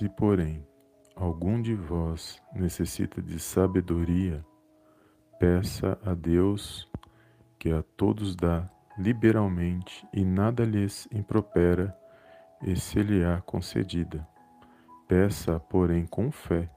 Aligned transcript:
Se, 0.00 0.08
porém, 0.08 0.66
algum 1.14 1.60
de 1.60 1.74
vós 1.74 2.42
necessita 2.54 3.20
de 3.20 3.38
sabedoria, 3.38 4.42
peça 5.38 5.98
a 6.02 6.14
Deus, 6.14 6.90
que 7.58 7.70
a 7.70 7.82
todos 7.98 8.34
dá 8.34 8.66
liberalmente 8.96 10.08
e 10.10 10.24
nada 10.24 10.64
lhes 10.64 11.06
impropera, 11.12 11.94
e 12.62 12.74
se 12.76 13.02
lhe 13.02 13.22
há 13.22 13.42
concedida. 13.42 14.26
Peça, 15.06 15.60
porém, 15.60 16.06
com 16.06 16.32
fé, 16.32 16.70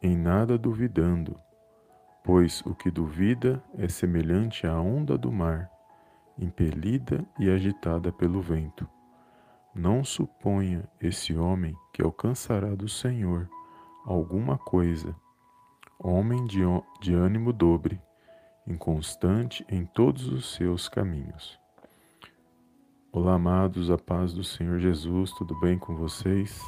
em 0.00 0.16
nada 0.16 0.56
duvidando, 0.56 1.38
pois 2.24 2.62
o 2.62 2.74
que 2.74 2.90
duvida 2.90 3.62
é 3.76 3.86
semelhante 3.86 4.66
à 4.66 4.80
onda 4.80 5.18
do 5.18 5.30
mar, 5.30 5.70
impelida 6.38 7.22
e 7.38 7.50
agitada 7.50 8.10
pelo 8.10 8.40
vento. 8.40 8.88
Não 9.74 10.02
suponha 10.02 10.88
esse 11.00 11.36
homem 11.36 11.76
que 11.92 12.02
alcançará 12.02 12.74
do 12.74 12.88
Senhor 12.88 13.48
alguma 14.04 14.58
coisa. 14.58 15.14
Homem 15.96 16.44
de, 16.46 16.58
de 17.00 17.14
ânimo 17.14 17.52
dobre, 17.52 18.00
inconstante 18.66 19.64
em 19.68 19.86
todos 19.86 20.26
os 20.26 20.54
seus 20.54 20.88
caminhos. 20.88 21.56
Olá, 23.12 23.34
amados, 23.34 23.92
a 23.92 23.96
paz 23.96 24.32
do 24.32 24.42
Senhor 24.42 24.80
Jesus, 24.80 25.30
tudo 25.32 25.58
bem 25.60 25.78
com 25.78 25.94
vocês? 25.94 26.60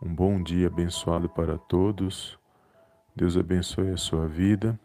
Um 0.00 0.14
bom 0.14 0.40
dia 0.40 0.68
abençoado 0.68 1.28
para 1.28 1.58
todos. 1.58 2.38
Deus 3.16 3.36
abençoe 3.36 3.90
a 3.90 3.96
sua 3.96 4.28
vida, 4.28 4.78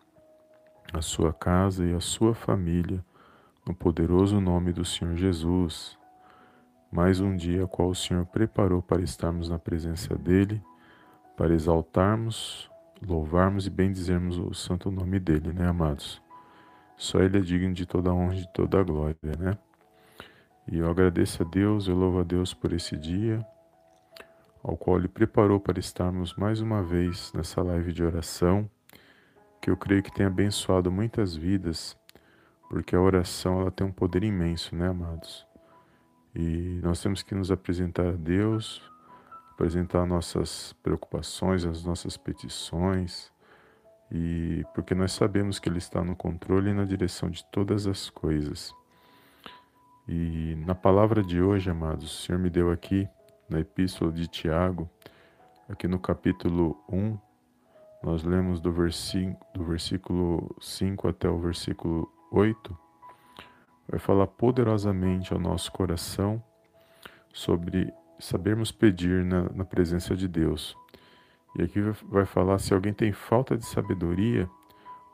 a 0.91 1.03
sua 1.03 1.31
casa 1.31 1.85
e 1.85 1.93
a 1.93 1.99
sua 1.99 2.33
família, 2.33 3.05
no 3.63 3.75
poderoso 3.75 4.41
nome 4.41 4.73
do 4.73 4.83
Senhor 4.83 5.15
Jesus. 5.15 6.00
Mais 6.91 7.21
um 7.21 7.37
dia 7.37 7.65
qual 7.67 7.87
o 7.87 7.95
Senhor 7.95 8.25
preparou 8.25 8.81
para 8.81 9.01
estarmos 9.01 9.47
na 9.47 9.57
presença 9.57 10.13
dEle, 10.13 10.61
para 11.37 11.53
exaltarmos, 11.53 12.69
louvarmos 13.01 13.65
e 13.65 13.69
bendizermos 13.69 14.37
o 14.37 14.53
santo 14.53 14.91
nome 14.91 15.17
dEle, 15.17 15.53
né, 15.53 15.69
amados? 15.69 16.21
Só 16.97 17.21
Ele 17.21 17.37
é 17.37 17.41
digno 17.41 17.73
de 17.73 17.85
toda 17.85 18.13
honra 18.13 18.35
e 18.35 18.41
de 18.41 18.51
toda 18.51 18.83
glória, 18.83 19.15
né? 19.39 19.57
E 20.69 20.79
eu 20.79 20.89
agradeço 20.89 21.43
a 21.43 21.45
Deus, 21.45 21.87
eu 21.87 21.95
louvo 21.95 22.19
a 22.19 22.23
Deus 22.23 22.53
por 22.53 22.73
esse 22.73 22.97
dia, 22.97 23.39
ao 24.61 24.75
qual 24.75 24.97
Ele 24.97 25.07
preparou 25.07 25.61
para 25.61 25.79
estarmos 25.79 26.35
mais 26.35 26.59
uma 26.59 26.83
vez 26.83 27.31
nessa 27.33 27.61
live 27.63 27.93
de 27.93 28.03
oração, 28.03 28.69
que 29.61 29.71
eu 29.71 29.77
creio 29.77 30.03
que 30.03 30.13
tem 30.13 30.25
abençoado 30.25 30.91
muitas 30.91 31.37
vidas, 31.37 31.97
porque 32.69 32.97
a 32.97 33.01
oração 33.01 33.61
ela 33.61 33.71
tem 33.71 33.87
um 33.87 33.93
poder 33.93 34.25
imenso, 34.25 34.75
né, 34.75 34.89
amados? 34.89 35.49
E 36.33 36.79
nós 36.81 37.01
temos 37.01 37.23
que 37.23 37.35
nos 37.35 37.51
apresentar 37.51 38.07
a 38.07 38.11
Deus, 38.11 38.81
apresentar 39.51 40.05
nossas 40.05 40.73
preocupações, 40.81 41.65
as 41.65 41.83
nossas 41.83 42.17
petições, 42.17 43.31
e 44.11 44.63
porque 44.73 44.95
nós 44.95 45.11
sabemos 45.11 45.59
que 45.59 45.69
Ele 45.69 45.77
está 45.77 46.03
no 46.03 46.15
controle 46.15 46.71
e 46.71 46.73
na 46.73 46.85
direção 46.85 47.29
de 47.29 47.45
todas 47.51 47.87
as 47.87 48.09
coisas. 48.09 48.73
E 50.07 50.55
na 50.65 50.75
palavra 50.75 51.23
de 51.23 51.41
hoje, 51.41 51.69
amados, 51.69 52.05
o 52.05 52.23
Senhor 52.25 52.39
me 52.39 52.49
deu 52.49 52.71
aqui, 52.71 53.07
na 53.49 53.59
Epístola 53.59 54.11
de 54.11 54.27
Tiago, 54.27 54.89
aqui 55.69 55.87
no 55.87 55.99
capítulo 55.99 56.81
1, 56.89 57.17
nós 58.03 58.23
lemos 58.23 58.59
do, 58.59 58.73
versículo 58.73 60.55
5 60.59 61.07
até 61.07 61.29
o 61.29 61.37
versículo 61.37 62.11
8, 62.31 62.77
vai 63.91 63.99
falar 63.99 64.25
poderosamente 64.25 65.33
ao 65.33 65.39
nosso 65.39 65.69
coração 65.69 66.41
sobre 67.33 67.93
sabermos 68.17 68.71
pedir 68.71 69.25
na, 69.25 69.49
na 69.53 69.65
presença 69.65 70.15
de 70.15 70.29
Deus. 70.29 70.77
E 71.57 71.63
aqui 71.63 71.81
vai 72.03 72.25
falar 72.25 72.57
se 72.59 72.73
alguém 72.73 72.93
tem 72.93 73.11
falta 73.11 73.57
de 73.57 73.65
sabedoria 73.65 74.49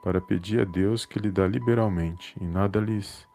para 0.03 0.21
pedir 0.21 0.61
a 0.61 0.63
Deus 0.63 1.07
que 1.07 1.17
lhe 1.17 1.31
dá 1.31 1.47
liberalmente 1.47 2.35
e 2.39 2.45
nada 2.45 2.79
lhes 2.79 3.27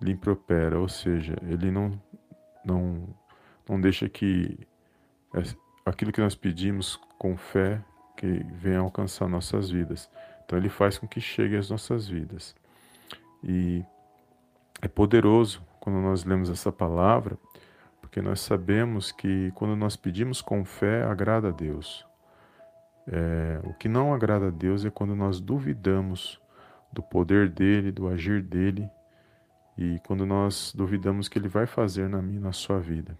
lhe 0.00 0.12
impropera, 0.12 0.80
ou 0.80 0.88
seja, 0.88 1.36
ele 1.42 1.70
não, 1.70 2.00
não, 2.64 3.08
não 3.68 3.80
deixa 3.80 4.08
que 4.08 4.58
aquilo 5.86 6.10
que 6.10 6.20
nós 6.20 6.34
pedimos 6.34 6.96
com 7.18 7.36
fé 7.36 7.80
que 8.16 8.44
venha 8.54 8.80
alcançar 8.80 9.28
nossas 9.28 9.70
vidas. 9.70 10.08
Então 10.44 10.58
ele 10.58 10.68
faz 10.68 10.98
com 10.98 11.06
que 11.06 11.20
chegue 11.20 11.56
às 11.56 11.70
nossas 11.70 12.08
vidas. 12.08 12.54
E 13.44 13.84
é 14.82 14.88
poderoso 14.88 15.62
quando 15.80 16.00
nós 16.00 16.24
lemos 16.24 16.50
essa 16.50 16.72
palavra, 16.72 17.38
porque 18.00 18.20
nós 18.20 18.40
sabemos 18.40 19.12
que 19.12 19.52
quando 19.54 19.76
nós 19.76 19.96
pedimos 19.96 20.42
com 20.42 20.64
fé, 20.64 21.04
agrada 21.04 21.48
a 21.48 21.52
Deus. 21.52 22.04
É, 23.06 23.60
o 23.64 23.72
que 23.74 23.88
não 23.88 24.12
agrada 24.12 24.48
a 24.48 24.50
Deus 24.50 24.84
é 24.84 24.90
quando 24.90 25.14
nós 25.14 25.40
duvidamos 25.40 26.40
do 26.92 27.02
poder 27.02 27.48
dele, 27.48 27.90
do 27.90 28.08
agir 28.08 28.42
dele 28.42 28.88
e 29.78 29.98
quando 30.06 30.26
nós 30.26 30.72
duvidamos 30.76 31.28
que 31.28 31.38
Ele 31.38 31.48
vai 31.48 31.66
fazer 31.66 32.08
na 32.08 32.20
minha, 32.20 32.40
na 32.40 32.52
sua 32.52 32.78
vida. 32.78 33.16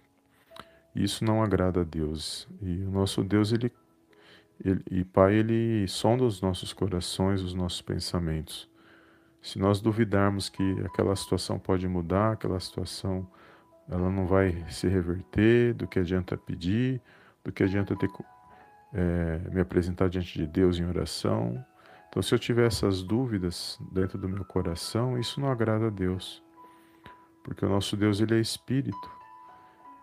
Isso 0.95 1.25
não 1.25 1.41
agrada 1.41 1.81
a 1.81 1.83
Deus. 1.83 2.47
E 2.61 2.83
o 2.83 2.91
nosso 2.91 3.23
Deus, 3.23 3.51
Ele, 3.51 3.71
ele 4.63 4.83
e 4.91 5.03
Pai, 5.03 5.33
Ele 5.33 5.87
sonda 5.87 6.23
os 6.23 6.41
nossos 6.41 6.71
corações, 6.71 7.41
os 7.41 7.53
nossos 7.53 7.81
pensamentos. 7.81 8.69
Se 9.43 9.59
nós 9.59 9.79
duvidarmos 9.79 10.49
que 10.49 10.63
aquela 10.83 11.15
situação 11.15 11.59
pode 11.59 11.87
mudar, 11.87 12.31
aquela 12.31 12.59
situação 12.59 13.27
ela 13.87 14.09
não 14.09 14.25
vai 14.25 14.65
se 14.69 14.87
reverter, 14.87 15.75
do 15.75 15.87
que 15.87 15.99
adianta 15.99 16.35
pedir, 16.35 16.99
do 17.43 17.51
que 17.51 17.61
adianta 17.61 17.95
ter, 17.95 18.09
é, 18.93 19.39
me 19.51 19.61
apresentar 19.61 20.09
diante 20.09 20.39
de 20.39 20.47
Deus 20.47 20.79
em 20.79 20.85
oração. 20.85 21.63
Então, 22.09 22.23
se 22.23 22.33
eu 22.33 22.39
tiver 22.39 22.65
essas 22.65 23.03
dúvidas 23.03 23.77
dentro 23.91 24.17
do 24.17 24.27
meu 24.27 24.45
coração, 24.45 25.19
isso 25.19 25.39
não 25.39 25.51
agrada 25.51 25.87
a 25.87 25.91
Deus 25.91 26.41
porque 27.43 27.65
o 27.65 27.69
nosso 27.69 27.97
Deus 27.97 28.21
ele 28.21 28.35
é 28.35 28.39
espírito 28.39 29.11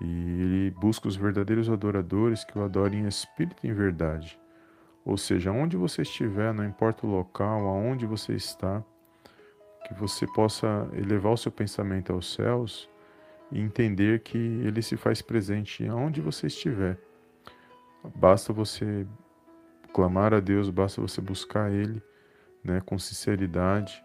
e 0.01 0.05
ele 0.05 0.71
busca 0.72 1.09
os 1.09 1.17
verdadeiros 1.17 1.69
adoradores 1.69 2.45
que 2.45 2.59
o 2.59 2.62
adorem 2.62 3.01
em 3.01 3.09
espírito 3.09 3.67
e 3.67 3.69
em 3.69 3.72
verdade. 3.72 4.39
Ou 5.05 5.17
seja, 5.17 5.51
onde 5.51 5.77
você 5.77 6.03
estiver, 6.03 6.53
não 6.53 6.65
importa 6.65 7.07
o 7.07 7.11
local, 7.11 7.67
aonde 7.67 8.07
você 8.07 8.34
está, 8.34 8.84
que 9.91 10.01
você 10.01 10.27
possa 10.27 10.89
elevar 10.95 11.33
o 11.33 11.37
seu 11.37 11.53
pensamento 11.53 12.12
aos 12.12 12.33
céus 12.33 12.89
e 13.51 13.61
entender 13.61 14.21
que 14.21 14.39
ele 14.39 14.81
se 14.81 14.97
faz 14.97 15.21
presente 15.21 15.87
aonde 15.87 16.21
você 16.21 16.47
estiver. 16.47 16.97
Basta 18.15 18.53
você 18.53 19.06
clamar 19.93 20.33
a 20.33 20.41
Deus, 20.41 20.71
basta 20.71 21.01
você 21.01 21.21
buscar 21.21 21.71
ele, 21.71 22.03
né, 22.65 22.81
com 22.81 22.99
sinceridade 22.99 24.03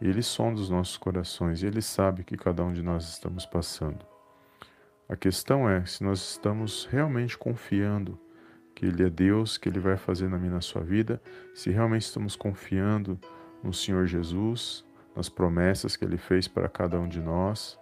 ele 0.00 0.22
sonda 0.22 0.60
os 0.60 0.70
nossos 0.70 0.96
corações 0.96 1.62
e 1.62 1.66
Ele 1.66 1.82
sabe 1.82 2.22
que 2.22 2.36
cada 2.36 2.64
um 2.64 2.72
de 2.72 2.82
nós 2.82 3.08
estamos 3.08 3.44
passando. 3.44 4.06
A 5.08 5.16
questão 5.16 5.68
é 5.68 5.84
se 5.86 6.04
nós 6.04 6.20
estamos 6.20 6.86
realmente 6.86 7.36
confiando 7.36 8.18
que 8.76 8.86
Ele 8.86 9.04
é 9.04 9.10
Deus, 9.10 9.58
que 9.58 9.68
Ele 9.68 9.80
vai 9.80 9.96
fazer 9.96 10.28
na 10.28 10.38
minha 10.38 10.52
na 10.52 10.60
sua 10.60 10.82
vida, 10.82 11.20
se 11.52 11.70
realmente 11.70 12.02
estamos 12.02 12.36
confiando 12.36 13.18
no 13.60 13.72
Senhor 13.72 14.06
Jesus, 14.06 14.84
nas 15.18 15.28
promessas 15.28 15.96
que 15.96 16.04
Ele 16.04 16.16
fez 16.16 16.46
para 16.46 16.68
cada 16.68 16.98
um 17.00 17.08
de 17.08 17.20
nós, 17.20 17.76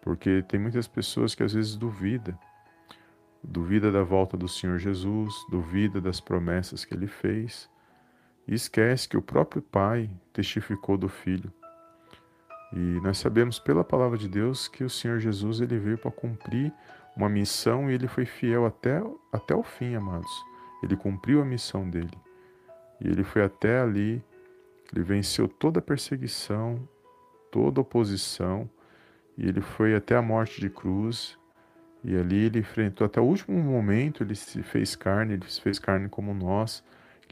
porque 0.00 0.42
tem 0.48 0.58
muitas 0.58 0.88
pessoas 0.88 1.36
que 1.36 1.42
às 1.44 1.52
vezes 1.52 1.76
duvida, 1.76 2.36
duvida 3.44 3.92
da 3.92 4.02
volta 4.02 4.36
do 4.36 4.48
Senhor 4.48 4.76
Jesus, 4.76 5.32
duvida 5.48 6.00
das 6.00 6.20
promessas 6.20 6.84
que 6.84 6.94
Ele 6.94 7.06
fez, 7.06 7.70
e 8.48 8.54
esquece 8.54 9.08
que 9.08 9.16
o 9.16 9.22
próprio 9.22 9.62
Pai 9.62 10.10
testificou 10.32 10.98
do 10.98 11.08
Filho. 11.08 11.52
E 12.72 13.00
nós 13.02 13.18
sabemos 13.18 13.60
pela 13.60 13.84
palavra 13.84 14.18
de 14.18 14.28
Deus 14.28 14.66
que 14.66 14.82
o 14.82 14.90
Senhor 14.90 15.20
Jesus 15.20 15.60
ele 15.60 15.78
veio 15.78 15.98
para 15.98 16.10
cumprir 16.10 16.72
uma 17.16 17.28
missão 17.28 17.88
e 17.88 17.94
ele 17.94 18.08
foi 18.08 18.24
fiel 18.24 18.66
até, 18.66 19.00
até 19.30 19.54
o 19.54 19.62
fim, 19.62 19.94
amados. 19.94 20.32
Ele 20.82 20.96
cumpriu 20.96 21.40
a 21.40 21.44
missão 21.44 21.88
dele. 21.88 22.18
E 23.00 23.06
ele 23.06 23.22
foi 23.22 23.44
até 23.44 23.78
ali, 23.78 24.24
ele 24.90 25.04
venceu 25.04 25.46
toda 25.46 25.82
perseguição, 25.82 26.88
toda 27.50 27.80
oposição, 27.80 28.68
e 29.36 29.46
ele 29.46 29.60
foi 29.60 29.94
até 29.94 30.16
a 30.16 30.22
morte 30.22 30.60
de 30.60 30.70
cruz. 30.70 31.38
E 32.04 32.16
ali 32.16 32.46
ele 32.46 32.58
enfrentou 32.58 33.06
até 33.06 33.20
o 33.20 33.24
último 33.24 33.56
momento, 33.62 34.22
ele 34.22 34.34
se 34.34 34.62
fez 34.62 34.96
carne, 34.96 35.34
ele 35.34 35.44
se 35.48 35.60
fez 35.60 35.78
carne 35.78 36.08
como 36.08 36.34
nós 36.34 36.82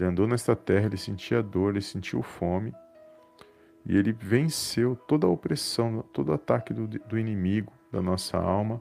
ele 0.00 0.08
andou 0.08 0.26
nesta 0.26 0.56
terra, 0.56 0.87
ele 0.87 0.97
sentia 0.97 1.43
dor, 1.43 1.70
ele 1.70 1.82
sentiu 1.82 2.23
fome. 2.23 2.75
E 3.85 3.97
ele 3.97 4.12
venceu 4.12 4.97
toda 4.97 5.26
a 5.26 5.31
opressão, 5.31 6.02
todo 6.12 6.31
o 6.31 6.32
ataque 6.32 6.73
do, 6.73 6.87
do 6.87 7.19
inimigo 7.19 7.73
da 7.93 8.00
nossa 8.00 8.38
alma, 8.38 8.81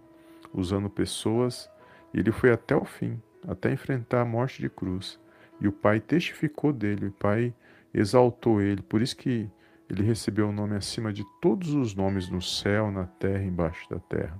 usando 0.53 0.89
pessoas. 0.89 1.69
E 2.13 2.19
ele 2.19 2.31
foi 2.31 2.51
até 2.51 2.75
o 2.75 2.85
fim, 2.85 3.21
até 3.45 3.71
enfrentar 3.71 4.21
a 4.21 4.25
morte 4.25 4.61
de 4.61 4.69
cruz. 4.69 5.19
E 5.59 5.67
o 5.67 5.73
Pai 5.73 5.99
testificou 5.99 6.71
dele, 6.71 7.07
o 7.07 7.11
Pai 7.11 7.53
exaltou 7.93 8.61
ele. 8.61 8.81
Por 8.81 9.01
isso 9.01 9.15
que 9.15 9.49
ele 9.89 10.03
recebeu 10.03 10.47
o 10.47 10.49
um 10.49 10.53
nome 10.53 10.75
acima 10.75 11.11
de 11.11 11.25
todos 11.41 11.73
os 11.73 11.95
nomes 11.95 12.29
no 12.29 12.41
céu, 12.41 12.91
na 12.91 13.05
terra, 13.05 13.43
embaixo 13.43 13.89
da 13.89 13.99
terra. 13.99 14.39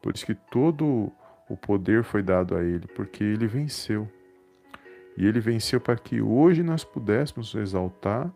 Por 0.00 0.14
isso 0.14 0.24
que 0.24 0.34
todo 0.34 1.12
o 1.48 1.56
poder 1.56 2.04
foi 2.04 2.22
dado 2.22 2.56
a 2.56 2.62
ele, 2.62 2.86
porque 2.88 3.22
ele 3.22 3.46
venceu. 3.46 4.08
E 5.16 5.26
ele 5.26 5.40
venceu 5.40 5.80
para 5.80 5.96
que 5.96 6.22
hoje 6.22 6.62
nós 6.62 6.84
pudéssemos 6.84 7.54
exaltar 7.54 8.32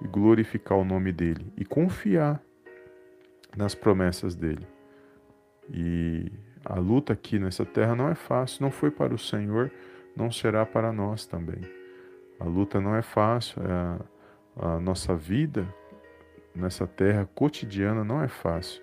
e 0.00 0.06
glorificar 0.06 0.78
o 0.78 0.84
nome 0.84 1.12
dele 1.12 1.52
e 1.56 1.64
confiar 1.64 2.40
nas 3.56 3.74
promessas 3.74 4.34
dele. 4.34 4.66
E 5.70 6.30
a 6.64 6.78
luta 6.78 7.12
aqui 7.12 7.38
nessa 7.38 7.64
terra 7.64 7.94
não 7.94 8.08
é 8.08 8.14
fácil, 8.14 8.62
não 8.62 8.70
foi 8.70 8.90
para 8.90 9.14
o 9.14 9.18
Senhor, 9.18 9.70
não 10.16 10.30
será 10.30 10.64
para 10.64 10.92
nós 10.92 11.26
também. 11.26 11.81
A 12.42 12.44
luta 12.44 12.80
não 12.80 12.96
é 12.96 13.02
fácil, 13.02 13.62
é 13.62 13.72
a, 13.72 14.74
a 14.74 14.80
nossa 14.80 15.14
vida 15.14 15.64
nessa 16.52 16.88
terra 16.88 17.28
cotidiana 17.36 18.02
não 18.02 18.20
é 18.20 18.26
fácil. 18.26 18.82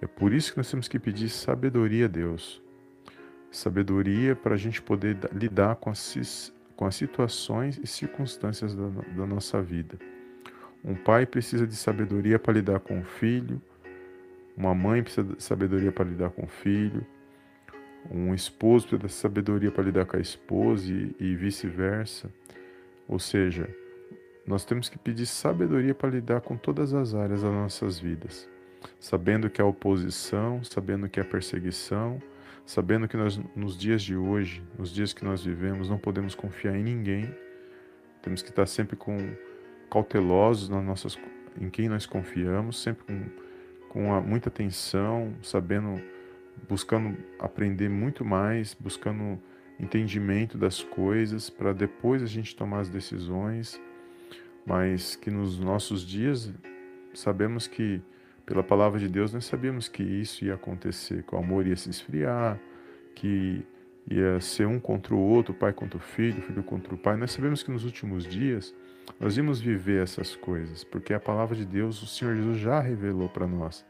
É 0.00 0.06
por 0.06 0.32
isso 0.32 0.52
que 0.52 0.58
nós 0.58 0.70
temos 0.70 0.86
que 0.86 0.96
pedir 0.96 1.28
sabedoria 1.28 2.04
a 2.04 2.08
Deus. 2.08 2.62
Sabedoria 3.50 4.36
para 4.36 4.54
a 4.54 4.56
gente 4.56 4.80
poder 4.80 5.18
lidar 5.32 5.74
com 5.74 5.90
as, 5.90 6.52
com 6.76 6.86
as 6.86 6.94
situações 6.94 7.80
e 7.82 7.86
circunstâncias 7.86 8.76
da, 8.76 8.86
da 8.88 9.26
nossa 9.26 9.60
vida. 9.60 9.98
Um 10.84 10.94
pai 10.94 11.26
precisa 11.26 11.66
de 11.66 11.74
sabedoria 11.74 12.38
para 12.38 12.54
lidar 12.54 12.78
com 12.78 13.00
o 13.00 13.04
filho, 13.04 13.60
uma 14.56 14.72
mãe 14.72 15.02
precisa 15.02 15.34
de 15.34 15.42
sabedoria 15.42 15.90
para 15.90 16.04
lidar 16.04 16.30
com 16.30 16.44
o 16.44 16.48
filho, 16.48 17.04
um 18.08 18.32
esposo 18.32 18.86
precisa 18.86 19.08
de 19.08 19.12
sabedoria 19.14 19.72
para 19.72 19.82
lidar 19.82 20.06
com 20.06 20.16
a 20.16 20.20
esposa 20.20 20.92
e, 20.92 21.14
e 21.18 21.34
vice-versa. 21.34 22.30
Ou 23.10 23.18
seja, 23.18 23.68
nós 24.46 24.64
temos 24.64 24.88
que 24.88 24.96
pedir 24.96 25.26
sabedoria 25.26 25.92
para 25.92 26.10
lidar 26.10 26.42
com 26.42 26.56
todas 26.56 26.94
as 26.94 27.12
áreas 27.12 27.42
das 27.42 27.50
nossas 27.50 27.98
vidas, 27.98 28.48
sabendo 29.00 29.50
que 29.50 29.60
a 29.60 29.66
oposição, 29.66 30.62
sabendo 30.62 31.08
que 31.08 31.18
a 31.18 31.24
perseguição, 31.24 32.22
sabendo 32.64 33.08
que 33.08 33.16
nós 33.16 33.36
nos 33.56 33.76
dias 33.76 34.00
de 34.00 34.16
hoje, 34.16 34.62
nos 34.78 34.94
dias 34.94 35.12
que 35.12 35.24
nós 35.24 35.44
vivemos, 35.44 35.88
não 35.88 35.98
podemos 35.98 36.36
confiar 36.36 36.76
em 36.76 36.84
ninguém. 36.84 37.34
Temos 38.22 38.42
que 38.42 38.50
estar 38.50 38.66
sempre 38.66 38.94
com 38.94 39.18
cautelosos 39.90 40.68
nas 40.68 40.84
nossas 40.84 41.18
em 41.60 41.68
quem 41.68 41.88
nós 41.88 42.06
confiamos, 42.06 42.80
sempre 42.80 43.04
com, 43.04 43.24
com 43.88 44.20
muita 44.20 44.50
atenção, 44.50 45.34
sabendo 45.42 46.00
buscando 46.68 47.16
aprender 47.40 47.88
muito 47.88 48.24
mais, 48.24 48.76
buscando 48.78 49.40
entendimento 49.80 50.58
das 50.58 50.82
coisas 50.82 51.48
para 51.48 51.72
depois 51.72 52.22
a 52.22 52.26
gente 52.26 52.54
tomar 52.54 52.80
as 52.80 52.88
decisões, 52.88 53.80
mas 54.66 55.16
que 55.16 55.30
nos 55.30 55.58
nossos 55.58 56.06
dias 56.06 56.52
sabemos 57.14 57.66
que 57.66 58.02
pela 58.44 58.62
palavra 58.62 58.98
de 58.98 59.08
Deus 59.08 59.32
nós 59.32 59.44
sabíamos 59.44 59.88
que 59.88 60.02
isso 60.02 60.44
ia 60.44 60.54
acontecer, 60.54 61.22
que 61.22 61.34
o 61.34 61.38
amor 61.38 61.66
ia 61.66 61.76
se 61.76 61.88
esfriar, 61.88 62.58
que 63.14 63.64
ia 64.10 64.40
ser 64.40 64.66
um 64.66 64.78
contra 64.80 65.14
o 65.14 65.18
outro, 65.18 65.54
pai 65.54 65.72
contra 65.72 65.96
o 65.96 66.00
filho, 66.00 66.42
filho 66.42 66.62
contra 66.62 66.94
o 66.94 66.98
pai. 66.98 67.16
Nós 67.16 67.30
sabemos 67.30 67.62
que 67.62 67.70
nos 67.70 67.84
últimos 67.84 68.24
dias 68.24 68.74
nós 69.18 69.36
vimos 69.36 69.60
viver 69.60 70.02
essas 70.02 70.36
coisas, 70.36 70.84
porque 70.84 71.14
a 71.14 71.20
palavra 71.20 71.56
de 71.56 71.64
Deus, 71.64 72.02
o 72.02 72.06
Senhor 72.06 72.36
Jesus 72.36 72.58
já 72.58 72.80
revelou 72.80 73.28
para 73.28 73.46
nós. 73.46 73.84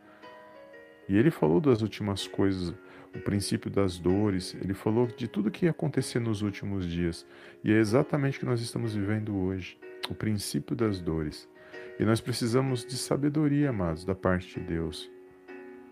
E 1.09 1.17
ele 1.17 1.31
falou 1.31 1.61
das 1.61 1.83
últimas 1.83 2.27
coisas, 2.27 2.75
o 3.15 3.19
princípio 3.19 3.71
das 3.71 3.99
dores, 3.99 4.55
ele 4.61 4.75
falou 4.75 5.07
de 5.07 5.27
tudo 5.27 5.51
que 5.51 5.65
ia 5.65 5.71
acontecer 5.71 6.21
nos 6.21 6.43
últimos 6.43 6.87
dias. 6.87 7.27
E 7.65 7.73
é 7.73 7.77
exatamente 7.77 8.37
o 8.37 8.41
que 8.41 8.47
nós 8.47 8.61
estamos 8.61 8.95
vivendo 8.95 9.37
hoje, 9.37 9.79
o 10.09 10.15
princípio 10.15 10.77
das 10.77 11.01
dores. 11.01 11.49
E 11.99 12.05
nós 12.05 12.21
precisamos 12.21 12.85
de 12.85 12.97
sabedoria, 12.97 13.71
amados, 13.71 14.05
da 14.05 14.15
parte 14.15 14.59
de 14.59 14.67
Deus. 14.67 15.11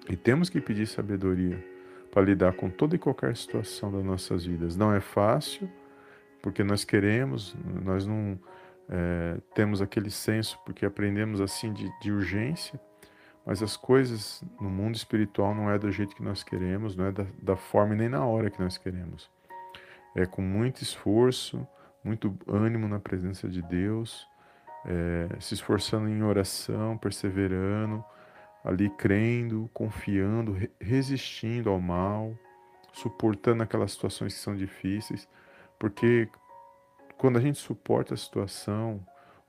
E 0.08 0.16
temos 0.16 0.48
que 0.48 0.60
pedir 0.60 0.86
sabedoria 0.86 1.62
para 2.10 2.22
lidar 2.22 2.54
com 2.54 2.70
toda 2.70 2.96
e 2.96 2.98
qualquer 2.98 3.36
situação 3.36 3.92
das 3.92 4.04
nossas 4.04 4.44
vidas. 4.46 4.76
Não 4.76 4.92
é 4.92 5.00
fácil, 5.00 5.70
porque 6.40 6.64
nós 6.64 6.84
queremos, 6.84 7.54
nós 7.84 8.06
não 8.06 8.38
é, 8.88 9.38
temos 9.54 9.82
aquele 9.82 10.10
senso, 10.10 10.58
porque 10.64 10.86
aprendemos 10.86 11.40
assim 11.40 11.72
de, 11.72 11.90
de 12.00 12.10
urgência, 12.10 12.80
mas 13.48 13.62
as 13.62 13.78
coisas 13.78 14.44
no 14.60 14.68
mundo 14.68 14.94
espiritual 14.94 15.54
não 15.54 15.70
é 15.70 15.78
do 15.78 15.90
jeito 15.90 16.14
que 16.14 16.22
nós 16.22 16.42
queremos, 16.42 16.94
não 16.94 17.06
é 17.06 17.12
da, 17.12 17.24
da 17.40 17.56
forma 17.56 17.94
nem 17.94 18.06
na 18.06 18.22
hora 18.22 18.50
que 18.50 18.60
nós 18.60 18.76
queremos. 18.76 19.30
É 20.14 20.26
com 20.26 20.42
muito 20.42 20.82
esforço, 20.82 21.66
muito 22.04 22.38
ânimo 22.46 22.86
na 22.86 23.00
presença 23.00 23.48
de 23.48 23.62
Deus, 23.62 24.28
é, 24.84 25.40
se 25.40 25.54
esforçando 25.54 26.10
em 26.10 26.22
oração, 26.22 26.98
perseverando, 26.98 28.04
ali 28.62 28.90
crendo, 28.90 29.70
confiando, 29.72 30.54
resistindo 30.78 31.70
ao 31.70 31.80
mal, 31.80 32.36
suportando 32.92 33.62
aquelas 33.62 33.92
situações 33.92 34.34
que 34.34 34.40
são 34.40 34.54
difíceis, 34.54 35.26
porque 35.78 36.28
quando 37.16 37.38
a 37.38 37.40
gente 37.40 37.58
suporta 37.58 38.12
a 38.12 38.16
situação, 38.18 39.02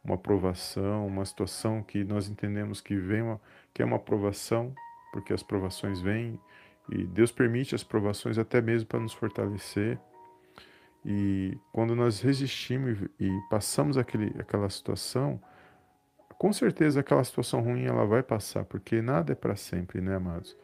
uma 0.09 0.17
provação, 0.17 1.05
uma 1.05 1.23
situação 1.23 1.83
que 1.83 2.03
nós 2.03 2.27
entendemos 2.27 2.81
que 2.81 2.95
vem 2.95 3.21
uma, 3.21 3.39
que 3.73 3.81
é 3.81 3.85
uma 3.85 3.99
provação, 3.99 4.73
porque 5.13 5.31
as 5.31 5.43
provações 5.43 6.01
vêm 6.01 6.39
e 6.91 7.05
Deus 7.05 7.31
permite 7.31 7.75
as 7.75 7.83
provações 7.83 8.39
até 8.39 8.59
mesmo 8.59 8.87
para 8.87 8.99
nos 8.99 9.13
fortalecer. 9.13 9.99
E 11.05 11.55
quando 11.71 11.95
nós 11.95 12.19
resistimos 12.21 12.97
e 13.19 13.29
passamos 13.49 13.97
aquele, 13.97 14.35
aquela 14.39 14.69
situação, 14.69 15.39
com 16.37 16.51
certeza 16.51 17.01
aquela 17.01 17.23
situação 17.23 17.61
ruim 17.61 17.83
ela 17.85 18.05
vai 18.05 18.23
passar, 18.23 18.65
porque 18.65 19.01
nada 19.01 19.33
é 19.33 19.35
para 19.35 19.55
sempre, 19.55 20.01
né, 20.01 20.15
amados? 20.15 20.57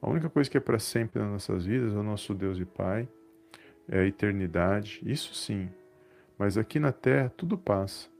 A 0.00 0.08
única 0.08 0.30
coisa 0.30 0.48
que 0.48 0.56
é 0.56 0.60
para 0.60 0.78
sempre 0.78 1.20
nas 1.20 1.30
nossas 1.30 1.66
vidas 1.66 1.92
é 1.92 1.96
o 1.96 2.02
nosso 2.02 2.34
Deus 2.34 2.58
e 2.58 2.64
Pai, 2.64 3.08
é 3.88 4.00
a 4.00 4.06
eternidade, 4.06 5.00
isso 5.04 5.34
sim. 5.34 5.68
Mas 6.38 6.56
aqui 6.56 6.78
na 6.78 6.92
terra 6.92 7.32
tudo 7.36 7.58
passa. 7.58 8.11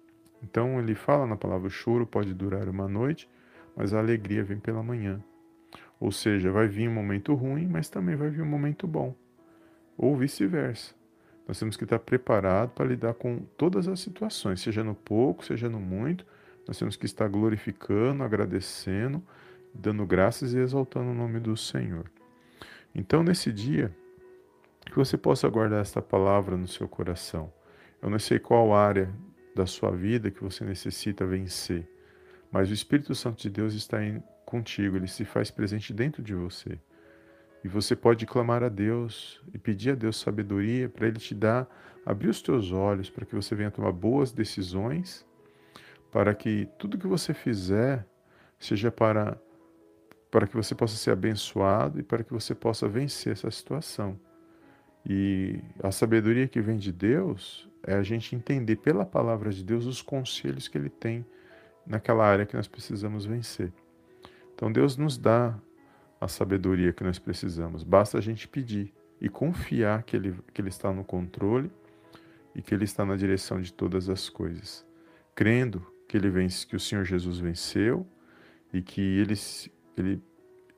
Então 0.43 0.79
ele 0.79 0.95
fala 0.95 1.27
na 1.27 1.37
palavra: 1.37 1.69
o 1.69 1.71
choro 1.71 2.07
pode 2.07 2.35
durar 2.35 2.69
uma 2.69 2.89
noite, 2.89 3.29
mas 3.77 3.95
a 3.95 3.99
alegria 3.99 4.43
vem 4.43 4.59
pela 4.59 4.83
manhã. 4.83 5.23
Ou 6.01 6.11
seja, 6.11 6.51
vai 6.51 6.67
vir 6.67 6.89
um 6.89 6.93
momento 6.93 7.35
ruim, 7.35 7.67
mas 7.67 7.89
também 7.89 8.17
vai 8.17 8.29
vir 8.29 8.43
um 8.43 8.47
momento 8.47 8.87
bom. 8.87 9.15
Ou 9.97 10.17
vice-versa. 10.17 10.95
Nós 11.47 11.59
temos 11.59 11.77
que 11.77 11.85
estar 11.85 11.99
preparados 11.99 12.75
para 12.75 12.87
lidar 12.87 13.15
com 13.15 13.41
todas 13.57 13.89
as 13.89 14.01
situações, 14.01 14.61
seja 14.61 14.83
no 14.83 14.95
pouco, 14.95 15.45
seja 15.45 15.69
no 15.69 15.81
muito. 15.81 16.25
Nós 16.67 16.79
temos 16.79 16.97
que 16.97 17.07
estar 17.07 17.29
glorificando, 17.29 18.23
agradecendo, 18.23 19.23
dando 19.75 20.07
graças 20.07 20.55
e 20.55 20.59
exaltando 20.59 21.11
o 21.11 21.15
nome 21.15 21.41
do 21.41 21.57
Senhor. 21.57 22.11
Então, 22.95 23.23
nesse 23.23 23.53
dia, 23.53 23.93
que 24.87 24.97
você 24.97 25.17
possa 25.17 25.49
guardar 25.49 25.81
esta 25.81 26.03
palavra 26.03 26.57
no 26.57 26.69
seu 26.69 26.87
coração. 26.87 27.53
Eu 28.01 28.11
não 28.11 28.19
sei 28.19 28.39
qual 28.39 28.75
área 28.75 29.09
da 29.55 29.67
sua 29.67 29.91
vida 29.91 30.31
que 30.31 30.43
você 30.43 30.65
necessita 30.65 31.27
vencer. 31.27 31.89
Mas 32.51 32.71
o 32.71 32.75
Espírito 32.75 33.15
Santo 33.15 33.41
de 33.41 33.51
Deus 33.51 33.75
está 33.75 34.05
em, 34.05 34.23
contigo, 34.45 34.97
ele 34.97 35.09
se 35.09 35.25
faz 35.25 35.51
presente 35.51 35.93
dentro 35.93 36.23
de 36.23 36.35
você. 36.35 36.79
E 37.65 37.69
você 37.69 37.95
pode 37.95 38.27
clamar 38.27 38.63
a 38.63 38.69
Deus 38.69 39.41
e 39.55 39.59
pedir 39.59 39.91
a 39.91 39.95
Deus 39.95 40.19
sabedoria 40.19 40.89
para 40.89 41.07
Ele 41.07 41.19
te 41.19 41.35
dar, 41.35 41.69
abrir 42.05 42.29
os 42.29 42.43
teus 42.43 42.73
olhos 42.73 43.09
para 43.09 43.25
que 43.25 43.35
você 43.35 43.55
venha 43.55 43.71
tomar 43.71 43.93
boas 43.93 44.33
decisões, 44.33 45.25
para 46.11 46.35
que 46.35 46.69
tudo 46.79 46.99
que 46.99 47.07
você 47.07 47.33
fizer 47.33 48.05
seja 48.59 48.91
para, 48.91 49.41
para 50.31 50.47
que 50.47 50.57
você 50.57 50.75
possa 50.75 50.97
ser 50.97 51.13
abençoado 51.13 52.01
e 52.01 52.03
para 52.03 52.25
que 52.25 52.33
você 52.33 52.55
possa 52.55 52.89
vencer 52.89 53.33
essa 53.33 53.51
situação. 53.51 54.19
E 55.07 55.61
a 55.83 55.91
sabedoria 55.91 56.49
que 56.49 56.61
vem 56.61 56.77
de 56.77 56.93
Deus 56.93 57.69
é 57.83 57.95
a 57.95 58.03
gente 58.03 58.35
entender 58.35 58.77
pela 58.77 59.05
palavra 59.05 59.51
de 59.51 59.65
Deus 59.65 59.87
os 59.87 60.01
conselhos 60.01 60.69
que 60.69 60.79
Ele 60.79 60.91
tem 60.91 61.25
naquela 61.87 62.25
área 62.25 62.47
que 62.47 62.57
nós 62.57 62.69
precisamos 62.69 63.25
vencer. 63.25 63.73
Então 64.55 64.71
Deus 64.71 64.97
nos 64.97 65.19
dá 65.19 65.59
a 66.21 66.29
sabedoria 66.29 66.93
que 66.93 67.03
nós 67.03 67.19
precisamos, 67.19 67.83
basta 67.83 68.19
a 68.19 68.21
gente 68.21 68.47
pedir 68.47 68.93
e 69.21 69.29
confiar 69.29 70.03
que 70.05 70.17
Ele, 70.17 70.37
que 70.53 70.61
ele 70.61 70.69
está 70.69 70.93
no 70.93 71.05
controle 71.05 71.71
e 72.55 72.63
que 72.63 72.75
Ele 72.75 72.85
está 72.85 73.05
na 73.05 73.17
direção 73.17 73.61
de 73.61 73.73
todas 73.73 74.09
as 74.09 74.29
coisas, 74.29 74.87
crendo 75.35 75.85
que 76.09 76.17
Ele 76.17 76.31
vence, 76.31 76.67
que 76.67 76.77
o 76.77 76.81
Senhor 76.81 77.05
Jesus 77.05 77.39
venceu 77.39 78.07
e 78.73 78.83
que 78.83 79.01
Ele, 79.01 79.35
ele, 79.97 80.23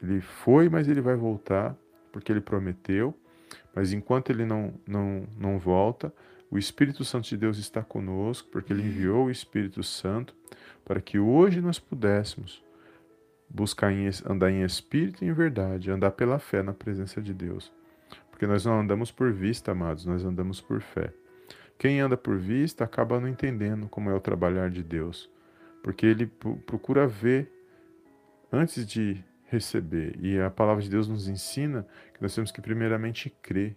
ele 0.02 0.20
foi, 0.20 0.68
mas 0.68 0.88
Ele 0.88 1.00
vai 1.00 1.16
voltar, 1.16 1.76
porque 2.12 2.32
Ele 2.32 2.40
prometeu, 2.40 3.14
mas 3.75 3.92
enquanto 3.92 4.30
Ele 4.30 4.44
não, 4.44 4.73
não, 4.87 5.26
não 5.37 5.58
volta, 5.58 6.12
o 6.54 6.58
Espírito 6.58 7.04
Santo 7.04 7.28
de 7.28 7.37
Deus 7.37 7.58
está 7.58 7.82
conosco, 7.82 8.49
porque 8.49 8.73
Ele 8.73 8.84
enviou 8.84 9.26
o 9.26 9.30
Espírito 9.30 9.82
Santo 9.82 10.32
para 10.84 11.00
que 11.00 11.18
hoje 11.18 11.61
nós 11.61 11.80
pudéssemos 11.80 12.62
buscar 13.50 13.90
em, 13.92 14.08
andar 14.25 14.52
em 14.52 14.62
espírito 14.62 15.25
e 15.25 15.28
em 15.28 15.32
verdade, 15.32 15.90
andar 15.90 16.12
pela 16.12 16.38
fé 16.38 16.62
na 16.62 16.73
presença 16.73 17.20
de 17.20 17.34
Deus. 17.34 17.73
Porque 18.30 18.46
nós 18.46 18.64
não 18.64 18.78
andamos 18.78 19.11
por 19.11 19.32
vista, 19.32 19.73
amados, 19.73 20.06
nós 20.06 20.25
andamos 20.25 20.61
por 20.61 20.80
fé. 20.80 21.12
Quem 21.76 22.00
anda 22.00 22.16
por 22.16 22.38
vista 22.38 22.84
acaba 22.84 23.18
não 23.18 23.26
entendendo 23.26 23.88
como 23.88 24.08
é 24.08 24.14
o 24.14 24.20
trabalhar 24.20 24.70
de 24.70 24.84
Deus, 24.84 25.28
porque 25.82 26.06
ele 26.06 26.26
procura 26.66 27.04
ver 27.04 27.50
antes 28.52 28.87
de 28.87 29.20
receber. 29.46 30.16
E 30.20 30.38
a 30.38 30.50
palavra 30.50 30.84
de 30.84 30.88
Deus 30.88 31.08
nos 31.08 31.26
ensina 31.26 31.84
que 32.12 32.23
nós 32.23 32.32
temos 32.32 32.52
que 32.52 32.61
primeiramente 32.61 33.28
crer 33.42 33.76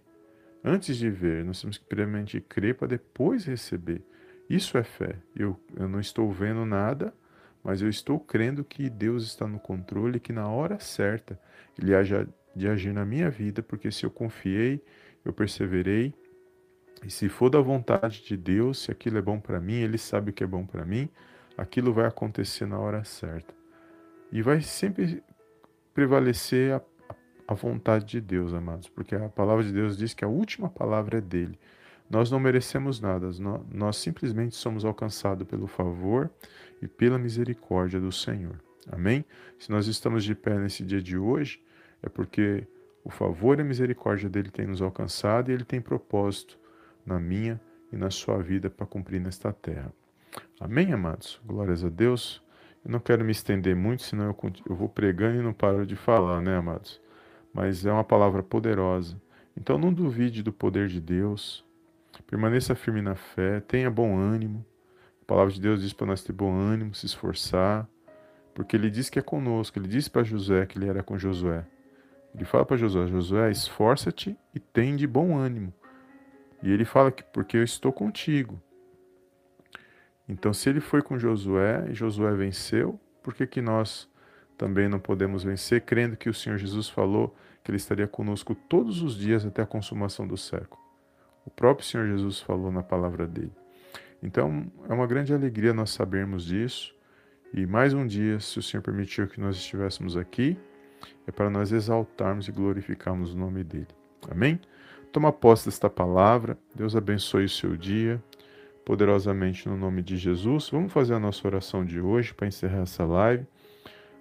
antes 0.64 0.96
de 0.96 1.10
ver, 1.10 1.44
nós 1.44 1.60
temos 1.60 1.78
que 1.78 1.84
primeiramente 1.84 2.40
crer 2.40 2.74
para 2.74 2.88
depois 2.88 3.44
receber. 3.44 4.02
Isso 4.48 4.78
é 4.78 4.82
fé. 4.82 5.16
Eu, 5.36 5.58
eu 5.76 5.88
não 5.88 6.00
estou 6.00 6.30
vendo 6.30 6.64
nada, 6.64 7.12
mas 7.62 7.82
eu 7.82 7.88
estou 7.88 8.18
crendo 8.18 8.64
que 8.64 8.88
Deus 8.88 9.24
está 9.24 9.46
no 9.46 9.58
controle, 9.58 10.20
que 10.20 10.32
na 10.32 10.48
hora 10.48 10.78
certa 10.78 11.38
Ele 11.78 11.94
haja 11.94 12.26
de 12.54 12.68
agir 12.68 12.92
na 12.92 13.04
minha 13.04 13.30
vida, 13.30 13.62
porque 13.62 13.90
se 13.92 14.04
eu 14.04 14.10
confiei, 14.10 14.82
eu 15.24 15.32
perseverei, 15.32 16.14
e 17.04 17.10
se 17.10 17.28
for 17.28 17.48
da 17.48 17.60
vontade 17.60 18.24
de 18.24 18.36
Deus, 18.36 18.82
se 18.82 18.90
aquilo 18.90 19.18
é 19.18 19.22
bom 19.22 19.38
para 19.38 19.60
mim, 19.60 19.74
Ele 19.74 19.98
sabe 19.98 20.30
o 20.30 20.32
que 20.32 20.42
é 20.42 20.46
bom 20.46 20.66
para 20.66 20.84
mim, 20.84 21.08
aquilo 21.56 21.92
vai 21.92 22.06
acontecer 22.06 22.66
na 22.66 22.78
hora 22.78 23.04
certa. 23.04 23.54
E 24.32 24.42
vai 24.42 24.60
sempre 24.60 25.22
prevalecer 25.94 26.74
a, 26.74 26.82
a 27.48 27.54
vontade 27.54 28.04
de 28.04 28.20
Deus, 28.20 28.52
amados, 28.52 28.88
porque 28.88 29.14
a 29.14 29.26
palavra 29.30 29.64
de 29.64 29.72
Deus 29.72 29.96
diz 29.96 30.12
que 30.12 30.22
a 30.22 30.28
última 30.28 30.68
palavra 30.68 31.16
é 31.16 31.20
dele. 31.20 31.58
Nós 32.08 32.30
não 32.30 32.38
merecemos 32.38 33.00
nada, 33.00 33.30
nós, 33.72 33.96
simplesmente 33.96 34.54
somos 34.54 34.84
alcançados 34.84 35.48
pelo 35.48 35.66
favor 35.66 36.30
e 36.82 36.86
pela 36.86 37.18
misericórdia 37.18 37.98
do 37.98 38.12
Senhor. 38.12 38.62
Amém? 38.92 39.24
Se 39.58 39.70
nós 39.70 39.86
estamos 39.86 40.24
de 40.24 40.34
pé 40.34 40.58
nesse 40.58 40.84
dia 40.84 41.00
de 41.00 41.16
hoje, 41.16 41.62
é 42.02 42.08
porque 42.10 42.66
o 43.02 43.10
favor 43.10 43.58
e 43.58 43.62
a 43.62 43.64
misericórdia 43.64 44.28
dele 44.28 44.50
tem 44.50 44.66
nos 44.66 44.82
alcançado 44.82 45.50
e 45.50 45.54
ele 45.54 45.64
tem 45.64 45.80
propósito 45.80 46.58
na 47.04 47.18
minha 47.18 47.58
e 47.90 47.96
na 47.96 48.10
sua 48.10 48.42
vida 48.42 48.68
para 48.68 48.86
cumprir 48.86 49.20
nesta 49.20 49.54
terra. 49.54 49.90
Amém, 50.60 50.92
amados? 50.92 51.40
Glórias 51.46 51.82
a 51.82 51.88
Deus. 51.88 52.42
Eu 52.84 52.90
não 52.90 53.00
quero 53.00 53.24
me 53.24 53.32
estender 53.32 53.74
muito, 53.74 54.02
senão 54.02 54.26
eu, 54.26 54.52
eu 54.68 54.76
vou 54.76 54.88
pregando 54.88 55.40
e 55.40 55.42
não 55.42 55.54
paro 55.54 55.86
de 55.86 55.96
falar, 55.96 56.42
né, 56.42 56.56
amados? 56.56 57.00
Mas 57.52 57.84
é 57.84 57.92
uma 57.92 58.04
palavra 58.04 58.42
poderosa. 58.42 59.20
Então 59.56 59.78
não 59.78 59.92
duvide 59.92 60.42
do 60.42 60.52
poder 60.52 60.88
de 60.88 61.00
Deus. 61.00 61.64
Permaneça 62.26 62.74
firme 62.74 63.00
na 63.00 63.14
fé, 63.14 63.60
tenha 63.60 63.90
bom 63.90 64.16
ânimo. 64.16 64.64
A 65.22 65.24
palavra 65.24 65.52
de 65.52 65.60
Deus 65.60 65.80
diz 65.80 65.92
para 65.92 66.06
nós 66.06 66.22
ter 66.22 66.32
bom 66.32 66.54
ânimo, 66.54 66.94
se 66.94 67.06
esforçar, 67.06 67.88
porque 68.54 68.76
ele 68.76 68.90
diz 68.90 69.08
que 69.08 69.18
é 69.18 69.22
conosco. 69.22 69.78
Ele 69.78 69.88
disse 69.88 70.10
para 70.10 70.22
José 70.22 70.66
que 70.66 70.78
ele 70.78 70.88
era 70.88 71.02
com 71.02 71.18
Josué. 71.18 71.64
Ele 72.34 72.44
fala 72.44 72.64
para 72.64 72.76
Josué: 72.76 73.06
Josué, 73.06 73.50
esforça-te 73.50 74.36
e 74.54 74.60
tem 74.60 74.96
de 74.96 75.06
bom 75.06 75.36
ânimo. 75.36 75.72
E 76.62 76.70
ele 76.70 76.84
fala 76.84 77.10
que 77.10 77.22
porque 77.22 77.56
eu 77.56 77.62
estou 77.62 77.92
contigo. 77.92 78.60
Então, 80.28 80.52
se 80.52 80.68
ele 80.68 80.80
foi 80.80 81.00
com 81.00 81.18
Josué 81.18 81.86
e 81.88 81.94
Josué 81.94 82.34
venceu, 82.34 83.00
por 83.22 83.32
que, 83.32 83.46
que 83.46 83.62
nós 83.62 84.08
também 84.58 84.88
não 84.88 84.98
podemos 84.98 85.44
vencer, 85.44 85.80
crendo 85.82 86.16
que 86.16 86.28
o 86.28 86.34
Senhor 86.34 86.58
Jesus 86.58 86.88
falou 86.88 87.34
que 87.64 87.70
ele 87.70 87.78
estaria 87.78 88.06
conosco 88.06 88.54
todos 88.54 89.00
os 89.02 89.16
dias 89.16 89.46
até 89.46 89.62
a 89.62 89.66
consumação 89.66 90.26
do 90.26 90.36
século? 90.36 90.82
O 91.46 91.50
próprio 91.50 91.86
Senhor 91.86 92.06
Jesus 92.06 92.40
falou 92.40 92.70
na 92.70 92.82
palavra 92.82 93.26
dele. 93.26 93.52
Então, 94.22 94.70
é 94.88 94.92
uma 94.92 95.06
grande 95.06 95.32
alegria 95.32 95.72
nós 95.72 95.90
sabermos 95.90 96.44
disso. 96.44 96.94
E 97.54 97.64
mais 97.64 97.94
um 97.94 98.06
dia, 98.06 98.40
se 98.40 98.58
o 98.58 98.62
Senhor 98.62 98.82
permitiu 98.82 99.28
que 99.28 99.40
nós 99.40 99.56
estivéssemos 99.56 100.16
aqui, 100.16 100.58
é 101.26 101.30
para 101.30 101.48
nós 101.48 101.72
exaltarmos 101.72 102.48
e 102.48 102.52
glorificarmos 102.52 103.32
o 103.32 103.38
nome 103.38 103.62
dele. 103.64 103.88
Amém? 104.28 104.60
Toma 105.12 105.32
posse 105.32 105.66
desta 105.66 105.88
palavra. 105.88 106.58
Deus 106.74 106.94
abençoe 106.96 107.44
o 107.44 107.48
seu 107.48 107.76
dia 107.76 108.22
poderosamente 108.84 109.68
no 109.68 109.76
nome 109.76 110.02
de 110.02 110.16
Jesus. 110.16 110.70
Vamos 110.70 110.90
fazer 110.90 111.12
a 111.12 111.20
nossa 111.20 111.46
oração 111.46 111.84
de 111.84 112.00
hoje 112.00 112.32
para 112.32 112.48
encerrar 112.48 112.80
essa 112.80 113.04
live. 113.04 113.46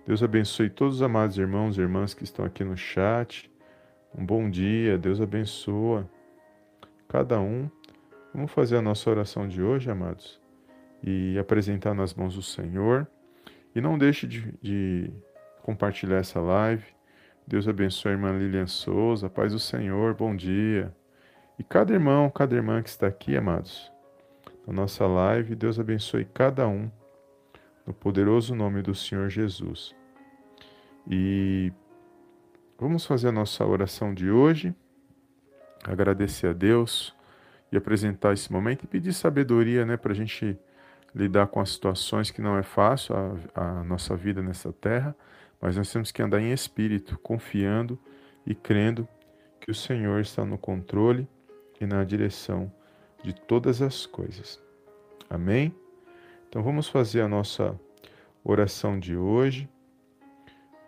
Deus 0.08 0.24
abençoe 0.24 0.70
todos 0.70 0.96
os 0.96 1.02
amados 1.02 1.38
irmãos 1.38 1.78
e 1.78 1.82
irmãs 1.82 2.14
que 2.14 2.24
estão 2.24 2.46
aqui 2.46 2.64
no 2.64 2.78
chat. 2.78 3.52
Um 4.18 4.26
bom 4.26 4.50
dia, 4.50 4.98
Deus 4.98 5.20
abençoa 5.20 6.10
cada 7.10 7.42
um. 7.42 7.70
Vamos 8.34 8.50
fazer 8.54 8.78
a 8.78 8.82
nossa 8.82 9.10
oração 9.10 9.50
de 9.50 9.62
hoje, 9.62 9.92
amados, 9.92 10.40
e 11.04 11.38
apresentar 11.38 11.94
nas 11.94 12.14
mãos 12.14 12.36
do 12.36 12.42
Senhor. 12.42 13.06
E 13.76 13.82
não 13.82 13.98
deixe 13.98 14.26
de, 14.26 14.50
de 14.62 15.12
compartilhar 15.62 16.20
essa 16.20 16.40
live. 16.40 16.86
Deus 17.46 17.68
abençoe 17.68 18.12
a 18.12 18.16
irmã 18.16 18.32
Lilian 18.32 18.68
Souza, 18.68 19.30
paz 19.30 19.52
do 19.52 19.60
Senhor, 19.60 20.14
bom 20.14 20.34
dia. 20.34 20.96
E 21.60 21.64
cada 21.66 21.94
irmão, 21.94 22.30
cada 22.30 22.56
irmã 22.56 22.82
que 22.82 22.88
está 22.88 23.08
aqui, 23.08 23.36
amados, 23.36 23.92
na 24.66 24.72
nossa 24.72 25.06
live, 25.06 25.54
Deus 25.54 25.78
abençoe 25.78 26.24
cada 26.24 26.66
um, 26.66 26.90
no 27.88 27.94
poderoso 27.94 28.54
nome 28.54 28.82
do 28.82 28.94
Senhor 28.94 29.30
Jesus. 29.30 29.96
E 31.10 31.72
vamos 32.78 33.06
fazer 33.06 33.30
a 33.30 33.32
nossa 33.32 33.66
oração 33.66 34.14
de 34.14 34.30
hoje, 34.30 34.76
agradecer 35.86 36.48
a 36.48 36.54
Deus 36.54 37.16
e 37.72 37.78
apresentar 37.78 38.34
esse 38.34 38.52
momento 38.52 38.84
e 38.84 38.88
pedir 38.88 39.14
sabedoria 39.14 39.86
né, 39.86 39.96
para 39.96 40.12
a 40.12 40.16
gente 40.16 40.60
lidar 41.16 41.48
com 41.48 41.62
as 41.62 41.70
situações 41.70 42.30
que 42.30 42.42
não 42.42 42.58
é 42.58 42.64
fácil, 42.64 43.16
a, 43.16 43.80
a 43.80 43.84
nossa 43.86 44.16
vida 44.18 44.44
nessa 44.44 44.74
terra, 44.74 45.16
mas 45.62 45.78
nós 45.78 45.92
temos 45.92 46.12
que 46.12 46.22
andar 46.22 46.42
em 46.42 46.52
espírito, 46.52 47.18
confiando 47.20 47.98
e 48.46 48.54
crendo 48.54 49.08
que 49.62 49.72
o 49.72 49.76
Senhor 49.76 50.20
está 50.20 50.44
no 50.46 50.58
controle 50.58 51.28
e 51.80 51.86
na 51.86 52.04
direção 52.04 52.72
de 53.24 53.34
todas 53.34 53.82
as 53.82 54.06
coisas. 54.06 54.62
Amém? 55.30 55.74
Então 56.58 56.66
vamos 56.66 56.88
fazer 56.90 57.22
a 57.22 57.28
nossa 57.28 57.80
oração 58.44 58.98
de 58.98 59.16
hoje. 59.16 59.70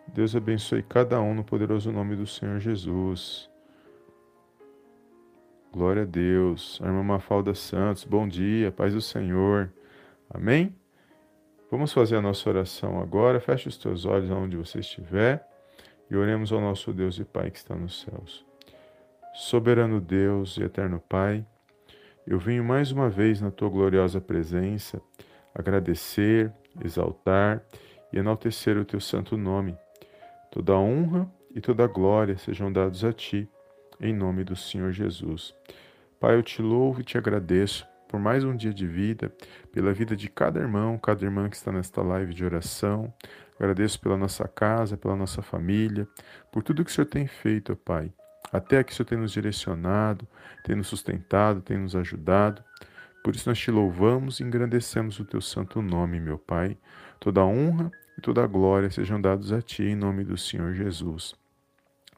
Deus 0.08 0.34
abençoe 0.34 0.82
cada 0.82 1.20
um 1.20 1.32
no 1.32 1.44
poderoso 1.44 1.92
nome 1.92 2.16
do 2.16 2.26
Senhor 2.26 2.58
Jesus. 2.58 3.48
Glória 5.72 6.02
a 6.02 6.04
Deus. 6.04 6.80
A 6.82 6.86
irmã 6.86 7.04
Mafalda 7.04 7.54
Santos, 7.54 8.02
bom 8.02 8.26
dia, 8.26 8.72
paz 8.72 8.94
do 8.94 9.00
Senhor. 9.00 9.72
Amém? 10.28 10.74
Vamos 11.70 11.92
fazer 11.92 12.16
a 12.16 12.20
nossa 12.20 12.50
oração 12.50 13.00
agora. 13.00 13.38
Feche 13.38 13.68
os 13.68 13.78
teus 13.78 14.04
olhos 14.04 14.28
onde 14.28 14.56
você 14.56 14.80
estiver 14.80 15.48
e 16.10 16.16
oremos 16.16 16.52
ao 16.52 16.60
nosso 16.60 16.92
Deus 16.92 17.16
e 17.16 17.24
Pai 17.24 17.48
que 17.48 17.58
está 17.58 17.76
nos 17.76 18.00
céus. 18.00 18.44
Soberano 19.34 20.00
Deus 20.00 20.56
e 20.56 20.64
eterno 20.64 20.98
Pai, 20.98 21.46
eu 22.26 22.40
venho 22.40 22.64
mais 22.64 22.90
uma 22.90 23.08
vez 23.08 23.40
na 23.40 23.52
tua 23.52 23.68
gloriosa 23.68 24.20
presença 24.20 25.00
agradecer, 25.54 26.52
exaltar 26.84 27.62
e 28.12 28.18
enaltecer 28.18 28.76
o 28.76 28.84
teu 28.84 29.00
santo 29.00 29.36
nome. 29.36 29.76
Toda 30.50 30.76
honra 30.76 31.30
e 31.54 31.60
toda 31.60 31.86
glória 31.86 32.36
sejam 32.38 32.72
dados 32.72 33.04
a 33.04 33.12
ti, 33.12 33.48
em 34.00 34.14
nome 34.14 34.44
do 34.44 34.56
Senhor 34.56 34.92
Jesus. 34.92 35.54
Pai, 36.18 36.34
eu 36.34 36.42
te 36.42 36.60
louvo 36.60 37.00
e 37.00 37.04
te 37.04 37.16
agradeço 37.16 37.86
por 38.08 38.18
mais 38.18 38.42
um 38.42 38.56
dia 38.56 38.74
de 38.74 38.86
vida, 38.86 39.32
pela 39.72 39.92
vida 39.92 40.16
de 40.16 40.28
cada 40.28 40.58
irmão, 40.58 40.98
cada 40.98 41.24
irmã 41.24 41.48
que 41.48 41.54
está 41.54 41.70
nesta 41.70 42.02
live 42.02 42.34
de 42.34 42.44
oração. 42.44 43.12
Agradeço 43.58 44.00
pela 44.00 44.16
nossa 44.16 44.48
casa, 44.48 44.96
pela 44.96 45.14
nossa 45.14 45.42
família, 45.42 46.08
por 46.50 46.62
tudo 46.62 46.84
que 46.84 46.90
o 46.90 46.94
Senhor 46.94 47.06
tem 47.06 47.28
feito, 47.28 47.76
Pai. 47.76 48.12
Até 48.52 48.78
aqui 48.78 48.92
o 48.92 48.96
Senhor 48.96 49.06
tem 49.06 49.18
nos 49.18 49.30
direcionado, 49.30 50.26
tem 50.64 50.74
nos 50.74 50.88
sustentado, 50.88 51.60
tem 51.60 51.78
nos 51.78 51.94
ajudado. 51.94 52.64
Por 53.22 53.34
isso 53.34 53.48
nós 53.48 53.58
te 53.58 53.70
louvamos 53.70 54.40
e 54.40 54.42
engrandecemos 54.42 55.20
o 55.20 55.24
teu 55.24 55.40
santo 55.40 55.82
nome, 55.82 56.18
meu 56.18 56.38
Pai. 56.38 56.76
Toda 57.18 57.44
honra 57.44 57.90
e 58.16 58.20
toda 58.20 58.46
glória 58.46 58.90
sejam 58.90 59.20
dados 59.20 59.52
a 59.52 59.60
ti 59.60 59.82
em 59.82 59.94
nome 59.94 60.24
do 60.24 60.38
Senhor 60.38 60.74
Jesus. 60.74 61.34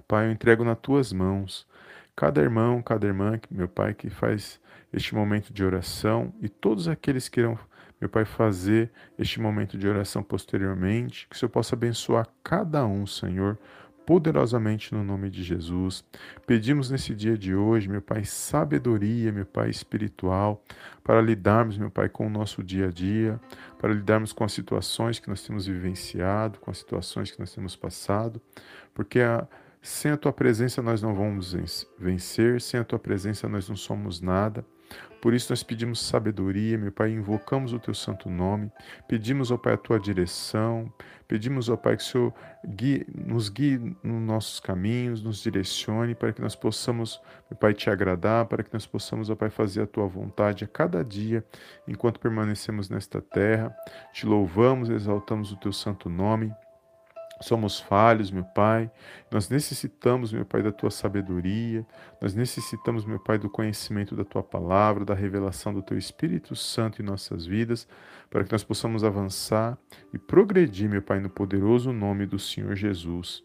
Pai, 0.07 0.27
eu 0.27 0.33
entrego 0.33 0.65
nas 0.65 0.79
tuas 0.79 1.13
mãos 1.13 1.67
cada 2.15 2.41
irmão, 2.41 2.83
cada 2.83 3.07
irmã, 3.07 3.41
meu 3.51 3.69
Pai, 3.69 3.95
que 3.95 4.11
faz 4.11 4.61
este 4.93 5.15
momento 5.15 5.53
de 5.53 5.65
oração 5.65 6.33
e 6.41 6.49
todos 6.49 6.87
aqueles 6.87 7.29
que 7.29 7.41
irão, 7.41 7.59
meu 8.01 8.09
Pai, 8.09 8.25
fazer 8.25 8.91
este 9.19 9.41
momento 9.41 9.77
de 9.79 9.89
oração 9.89 10.23
posteriormente, 10.23 11.27
que 11.29 11.35
o 11.35 11.39
Senhor 11.39 11.51
possa 11.51 11.75
abençoar 11.75 12.29
cada 12.45 12.87
um, 12.87 13.07
Senhor, 13.07 13.59
poderosamente 14.07 14.95
no 14.95 15.05
nome 15.05 15.31
de 15.31 15.43
Jesus. 15.43 16.05
Pedimos 16.47 16.91
nesse 16.91 17.15
dia 17.15 17.37
de 17.37 17.55
hoje, 17.55 17.89
meu 17.89 18.03
Pai, 18.03 18.25
sabedoria, 18.25 19.33
meu 19.33 19.47
Pai, 19.47 19.71
espiritual, 19.71 20.63
para 21.03 21.21
lidarmos, 21.21 21.79
meu 21.79 21.91
Pai, 21.91 22.09
com 22.09 22.27
o 22.27 22.31
nosso 22.31 22.63
dia 22.63 22.89
a 22.89 22.91
dia, 22.91 23.41
para 23.79 23.93
lidarmos 23.93 24.33
com 24.33 24.45
as 24.45 24.53
situações 24.53 25.19
que 25.19 25.29
nós 25.29 25.43
temos 25.43 25.67
vivenciado, 25.67 26.59
com 26.59 26.71
as 26.71 26.79
situações 26.79 27.31
que 27.31 27.39
nós 27.39 27.55
temos 27.55 27.77
passado, 27.77 28.41
porque 28.95 29.21
a 29.21 29.47
sem 29.83 30.13
a 30.13 30.17
tua 30.17 30.33
presença 30.33 30.81
nós 30.81 31.03
não 31.03 31.13
vamos 31.13 31.57
vencer, 31.99 32.61
sem 32.61 32.79
a 32.79 32.85
tua 32.85 33.01
presença 33.01 33.49
nós 33.49 33.69
não 33.69 33.75
somos 33.75 34.21
nada. 34.21 34.65
Por 35.23 35.35
isso 35.35 35.53
nós 35.53 35.63
pedimos 35.63 36.01
sabedoria, 36.01 36.77
meu 36.77 36.91
Pai, 36.91 37.13
invocamos 37.13 37.73
o 37.73 37.79
teu 37.79 37.95
santo 37.95 38.29
nome, 38.29 38.73
pedimos, 39.07 39.53
ó 39.53 39.57
Pai, 39.57 39.75
a 39.75 39.77
tua 39.77 40.01
direção, 40.01 40.93
pedimos, 41.29 41.69
ó 41.69 41.77
Pai, 41.77 41.97
que 41.97 42.03
o 42.03 42.07
Senhor 42.07 42.35
guie, 42.67 43.07
nos 43.15 43.49
guie 43.49 43.79
nos 44.03 44.21
nossos 44.21 44.59
caminhos, 44.59 45.23
nos 45.23 45.41
direcione 45.41 46.17
para 46.17 46.33
que 46.33 46.43
nós 46.43 46.57
possamos, 46.57 47.23
meu 47.49 47.57
Pai, 47.57 47.73
te 47.73 47.89
agradar, 47.89 48.47
para 48.47 48.65
que 48.65 48.73
nós 48.73 48.85
possamos, 48.85 49.31
ó 49.31 49.37
Pai, 49.37 49.49
fazer 49.49 49.83
a 49.83 49.87
tua 49.87 50.09
vontade 50.09 50.65
a 50.65 50.67
cada 50.67 51.05
dia, 51.05 51.45
enquanto 51.87 52.19
permanecemos 52.19 52.91
nesta 52.91 53.23
terra. 53.23 53.73
Te 54.13 54.27
louvamos, 54.27 54.91
exaltamos 54.91 55.53
o 55.53 55.57
teu 55.57 55.73
santo 55.73 56.09
nome. 56.09 56.53
Somos 57.43 57.81
falhos, 57.81 58.31
meu 58.31 58.45
Pai. 58.45 58.91
Nós 59.31 59.49
necessitamos, 59.49 60.33
meu 60.33 60.45
Pai, 60.45 60.63
da 60.63 60.73
tua 60.73 60.91
sabedoria. 60.91 61.87
Nós 62.21 62.35
necessitamos, 62.35 63.05
meu 63.05 63.19
Pai, 63.21 63.39
do 63.39 63.51
conhecimento 63.51 64.17
da 64.17 64.25
tua 64.25 64.43
palavra, 64.43 65.05
da 65.05 65.15
revelação 65.15 65.75
do 65.75 65.83
teu 65.83 65.99
Espírito 65.99 66.57
Santo 66.57 67.03
em 67.03 67.05
nossas 67.05 67.45
vidas, 67.45 67.87
para 68.31 68.45
que 68.45 68.53
nós 68.53 68.65
possamos 68.65 69.05
avançar 69.05 69.77
e 70.15 70.19
progredir, 70.19 70.89
meu 70.89 71.03
Pai, 71.03 71.21
no 71.21 71.29
poderoso 71.29 71.93
nome 71.93 72.25
do 72.25 72.39
Senhor 72.39 72.75
Jesus. 72.75 73.45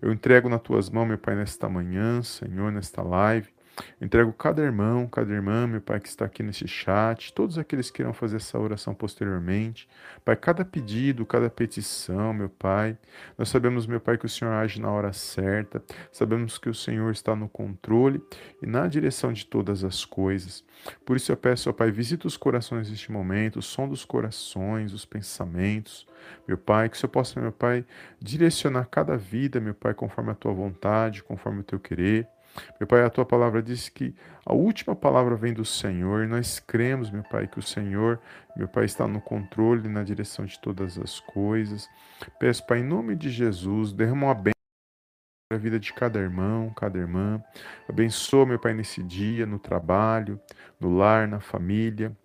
Eu 0.00 0.12
entrego 0.12 0.48
nas 0.48 0.60
tuas 0.60 0.88
mãos, 0.88 1.06
meu 1.06 1.18
Pai, 1.18 1.34
nesta 1.34 1.68
manhã, 1.68 2.22
Senhor, 2.22 2.70
nesta 2.72 3.02
live. 3.02 3.51
Entrego 4.00 4.32
cada 4.32 4.62
irmão, 4.62 5.06
cada 5.06 5.32
irmã, 5.32 5.66
meu 5.66 5.80
Pai, 5.80 6.00
que 6.00 6.08
está 6.08 6.24
aqui 6.24 6.42
nesse 6.42 6.66
chat, 6.68 7.32
todos 7.32 7.56
aqueles 7.56 7.90
que 7.90 8.02
irão 8.02 8.12
fazer 8.12 8.36
essa 8.36 8.58
oração 8.58 8.94
posteriormente. 8.94 9.88
Pai, 10.24 10.36
cada 10.36 10.64
pedido, 10.64 11.24
cada 11.24 11.48
petição, 11.48 12.32
meu 12.32 12.48
Pai. 12.48 12.98
Nós 13.38 13.48
sabemos, 13.48 13.86
meu 13.86 14.00
Pai, 14.00 14.18
que 14.18 14.26
o 14.26 14.28
Senhor 14.28 14.52
age 14.52 14.80
na 14.80 14.90
hora 14.90 15.12
certa. 15.12 15.82
Sabemos 16.10 16.58
que 16.58 16.68
o 16.68 16.74
Senhor 16.74 17.10
está 17.12 17.34
no 17.34 17.48
controle 17.48 18.22
e 18.60 18.66
na 18.66 18.86
direção 18.86 19.32
de 19.32 19.46
todas 19.46 19.84
as 19.84 20.04
coisas. 20.04 20.64
Por 21.04 21.16
isso 21.16 21.30
eu 21.30 21.36
peço, 21.36 21.70
ó 21.70 21.72
Pai, 21.72 21.90
visita 21.90 22.26
os 22.26 22.36
corações 22.36 22.90
neste 22.90 23.10
momento, 23.10 23.58
o 23.60 23.62
som 23.62 23.88
dos 23.88 24.04
corações, 24.04 24.92
os 24.92 25.04
pensamentos. 25.04 26.06
Meu 26.46 26.58
Pai, 26.58 26.88
que 26.88 26.96
o 26.96 26.98
Senhor 26.98 27.10
possa, 27.10 27.40
meu 27.40 27.52
Pai, 27.52 27.84
direcionar 28.20 28.86
cada 28.86 29.16
vida, 29.16 29.60
meu 29.60 29.74
Pai, 29.74 29.94
conforme 29.94 30.30
a 30.30 30.34
tua 30.34 30.52
vontade, 30.52 31.22
conforme 31.22 31.60
o 31.60 31.64
teu 31.64 31.78
querer. 31.78 32.28
Meu 32.78 32.86
Pai, 32.86 33.02
a 33.02 33.10
tua 33.10 33.24
palavra 33.24 33.62
diz 33.62 33.88
que 33.88 34.14
a 34.44 34.52
última 34.52 34.94
palavra 34.94 35.36
vem 35.36 35.52
do 35.52 35.64
Senhor 35.64 36.24
e 36.24 36.26
nós 36.26 36.58
cremos, 36.58 37.10
meu 37.10 37.22
Pai, 37.22 37.46
que 37.46 37.58
o 37.58 37.62
Senhor, 37.62 38.20
meu 38.56 38.68
Pai, 38.68 38.84
está 38.84 39.06
no 39.06 39.20
controle, 39.20 39.88
na 39.88 40.02
direção 40.02 40.44
de 40.44 40.58
todas 40.60 40.98
as 40.98 41.20
coisas. 41.20 41.88
Peço, 42.38 42.66
Pai, 42.66 42.80
em 42.80 42.84
nome 42.84 43.16
de 43.16 43.30
Jesus, 43.30 43.92
derrama 43.92 44.26
uma 44.26 44.34
bênção 44.34 44.52
a 45.50 45.56
vida 45.56 45.78
de 45.78 45.92
cada 45.92 46.18
irmão, 46.18 46.72
cada 46.74 46.98
irmã. 46.98 47.42
Abençoa, 47.88 48.46
meu 48.46 48.58
Pai, 48.58 48.72
nesse 48.72 49.02
dia, 49.02 49.44
no 49.44 49.58
trabalho, 49.58 50.40
no 50.80 50.96
lar, 50.96 51.28
na 51.28 51.40
família. 51.40 52.16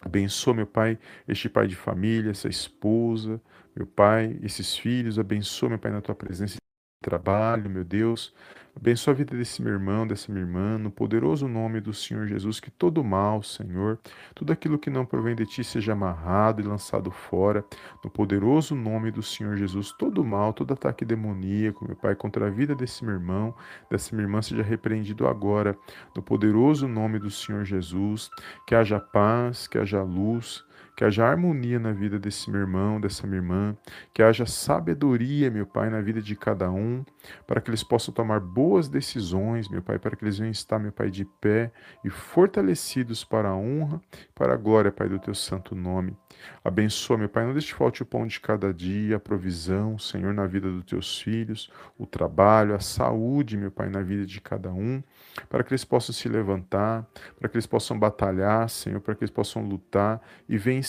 Abençoa, 0.00 0.54
meu 0.54 0.66
Pai, 0.66 0.98
este 1.26 1.48
pai 1.48 1.66
de 1.66 1.76
família, 1.76 2.30
essa 2.30 2.48
esposa, 2.48 3.40
meu 3.74 3.86
Pai, 3.86 4.38
esses 4.42 4.76
filhos. 4.76 5.18
Abençoa, 5.18 5.70
meu 5.70 5.78
Pai, 5.78 5.90
na 5.90 6.00
tua 6.00 6.14
presença 6.14 6.63
trabalho, 7.04 7.68
meu 7.68 7.84
Deus. 7.84 8.32
Abençoa 8.76 9.12
a 9.12 9.16
vida 9.16 9.36
desse 9.36 9.62
meu 9.62 9.72
irmão, 9.72 10.04
dessa 10.04 10.32
minha 10.32 10.44
irmã, 10.44 10.76
no 10.76 10.90
poderoso 10.90 11.46
nome 11.46 11.80
do 11.80 11.94
Senhor 11.94 12.26
Jesus, 12.26 12.58
que 12.58 12.72
todo 12.72 13.04
mal, 13.04 13.40
Senhor, 13.40 14.00
tudo 14.34 14.52
aquilo 14.52 14.80
que 14.80 14.90
não 14.90 15.06
provém 15.06 15.36
de 15.36 15.46
ti 15.46 15.62
seja 15.62 15.92
amarrado 15.92 16.60
e 16.60 16.64
lançado 16.64 17.08
fora, 17.08 17.64
no 18.02 18.10
poderoso 18.10 18.74
nome 18.74 19.12
do 19.12 19.22
Senhor 19.22 19.56
Jesus, 19.56 19.92
todo 19.92 20.24
mal, 20.24 20.52
todo 20.52 20.74
ataque 20.74 21.04
demoníaco, 21.04 21.84
meu 21.84 21.94
Pai, 21.94 22.16
contra 22.16 22.48
a 22.48 22.50
vida 22.50 22.74
desse 22.74 23.04
meu 23.04 23.14
irmão, 23.14 23.54
dessa 23.88 24.14
minha 24.14 24.26
irmã, 24.26 24.42
seja 24.42 24.62
repreendido 24.62 25.28
agora, 25.28 25.78
no 26.16 26.20
poderoso 26.20 26.88
nome 26.88 27.20
do 27.20 27.30
Senhor 27.30 27.64
Jesus, 27.64 28.28
que 28.66 28.74
haja 28.74 28.98
paz, 28.98 29.68
que 29.68 29.78
haja 29.78 30.02
luz, 30.02 30.64
que 30.96 31.04
haja 31.04 31.26
harmonia 31.26 31.78
na 31.78 31.92
vida 31.92 32.18
desse 32.18 32.50
meu 32.50 32.60
irmão, 32.60 33.00
dessa 33.00 33.26
minha 33.26 33.38
irmã, 33.38 33.76
que 34.12 34.22
haja 34.22 34.46
sabedoria, 34.46 35.50
meu 35.50 35.66
Pai, 35.66 35.90
na 35.90 36.00
vida 36.00 36.22
de 36.22 36.36
cada 36.36 36.70
um, 36.70 37.04
para 37.46 37.60
que 37.60 37.70
eles 37.70 37.82
possam 37.82 38.14
tomar 38.14 38.40
boas 38.40 38.88
decisões, 38.88 39.68
meu 39.68 39.82
Pai, 39.82 39.98
para 39.98 40.14
que 40.14 40.24
eles 40.24 40.38
venham 40.38 40.52
estar, 40.52 40.78
meu 40.78 40.92
Pai, 40.92 41.10
de 41.10 41.24
pé 41.24 41.72
e 42.04 42.10
fortalecidos 42.10 43.24
para 43.24 43.48
a 43.48 43.56
honra, 43.56 44.00
para 44.34 44.54
a 44.54 44.56
glória, 44.56 44.92
Pai, 44.92 45.08
do 45.08 45.18
teu 45.18 45.34
santo 45.34 45.74
nome. 45.74 46.16
Abençoa, 46.64 47.18
meu 47.18 47.28
Pai, 47.28 47.44
não 47.44 47.52
deixe 47.52 47.72
falte 47.74 48.02
o 48.02 48.06
pão 48.06 48.26
de 48.26 48.40
cada 48.40 48.72
dia, 48.72 49.16
a 49.16 49.20
provisão, 49.20 49.98
Senhor, 49.98 50.32
na 50.32 50.46
vida 50.46 50.70
dos 50.70 50.84
teus 50.84 51.20
filhos, 51.20 51.70
o 51.98 52.06
trabalho, 52.06 52.74
a 52.74 52.80
saúde, 52.80 53.56
meu 53.56 53.70
Pai, 53.70 53.88
na 53.88 54.02
vida 54.02 54.26
de 54.26 54.40
cada 54.40 54.70
um, 54.72 55.02
para 55.48 55.64
que 55.64 55.72
eles 55.72 55.84
possam 55.84 56.14
se 56.14 56.28
levantar, 56.28 57.06
para 57.38 57.48
que 57.48 57.56
eles 57.56 57.66
possam 57.66 57.98
batalhar, 57.98 58.68
Senhor, 58.68 59.00
para 59.00 59.14
que 59.14 59.24
eles 59.24 59.30
possam 59.30 59.62
lutar 59.62 60.20
e 60.48 60.56
vencer, 60.56 60.83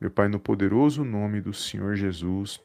meu 0.00 0.10
Pai, 0.10 0.28
no 0.28 0.40
poderoso 0.40 1.04
nome 1.04 1.40
do 1.40 1.52
Senhor 1.52 1.96
Jesus. 1.96 2.60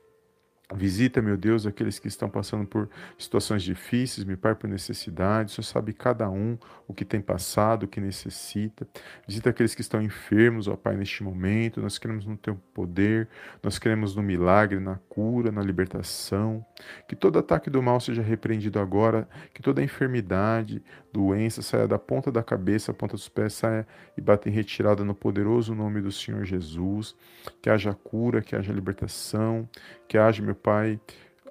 Visita, 0.75 1.21
meu 1.21 1.37
Deus, 1.37 1.67
aqueles 1.67 1.99
que 1.99 2.07
estão 2.07 2.29
passando 2.29 2.65
por 2.65 2.89
situações 3.17 3.61
difíceis, 3.61 4.25
meu 4.25 4.37
Pai, 4.37 4.55
por 4.55 4.67
necessidades. 4.67 5.53
O 5.53 5.55
Senhor 5.55 5.65
sabe 5.65 5.93
cada 5.93 6.29
um 6.29 6.57
o 6.87 6.93
que 6.93 7.05
tem 7.05 7.21
passado, 7.21 7.83
o 7.83 7.87
que 7.87 8.01
necessita. 8.01 8.87
Visita 9.27 9.49
aqueles 9.49 9.75
que 9.75 9.81
estão 9.81 10.01
enfermos, 10.01 10.67
ó 10.67 10.75
Pai, 10.75 10.95
neste 10.95 11.21
momento. 11.21 11.81
Nós 11.81 11.97
queremos 11.97 12.25
no 12.25 12.37
Teu 12.37 12.55
poder, 12.73 13.27
nós 13.61 13.77
queremos 13.77 14.15
no 14.15 14.23
milagre, 14.23 14.79
na 14.79 14.95
cura, 15.09 15.51
na 15.51 15.61
libertação. 15.61 16.65
Que 17.07 17.15
todo 17.15 17.37
ataque 17.37 17.69
do 17.69 17.83
mal 17.83 17.99
seja 17.99 18.21
repreendido 18.21 18.79
agora, 18.79 19.27
que 19.53 19.61
toda 19.61 19.83
enfermidade, 19.83 20.81
doença 21.13 21.61
saia 21.61 21.87
da 21.87 21.99
ponta 21.99 22.31
da 22.31 22.41
cabeça, 22.41 22.91
a 22.91 22.93
ponta 22.93 23.15
dos 23.15 23.29
pés 23.29 23.53
saia 23.53 23.87
e 24.17 24.21
bata 24.21 24.49
em 24.49 24.51
retirada 24.51 25.05
no 25.05 25.13
poderoso 25.13 25.75
nome 25.75 26.01
do 26.01 26.11
Senhor 26.11 26.43
Jesus. 26.43 27.15
Que 27.61 27.69
haja 27.69 27.93
cura, 27.93 28.41
que 28.41 28.55
haja 28.55 28.73
libertação, 28.73 29.69
que 30.07 30.17
haja, 30.17 30.41
meu 30.41 30.55
Pai, 30.55 30.99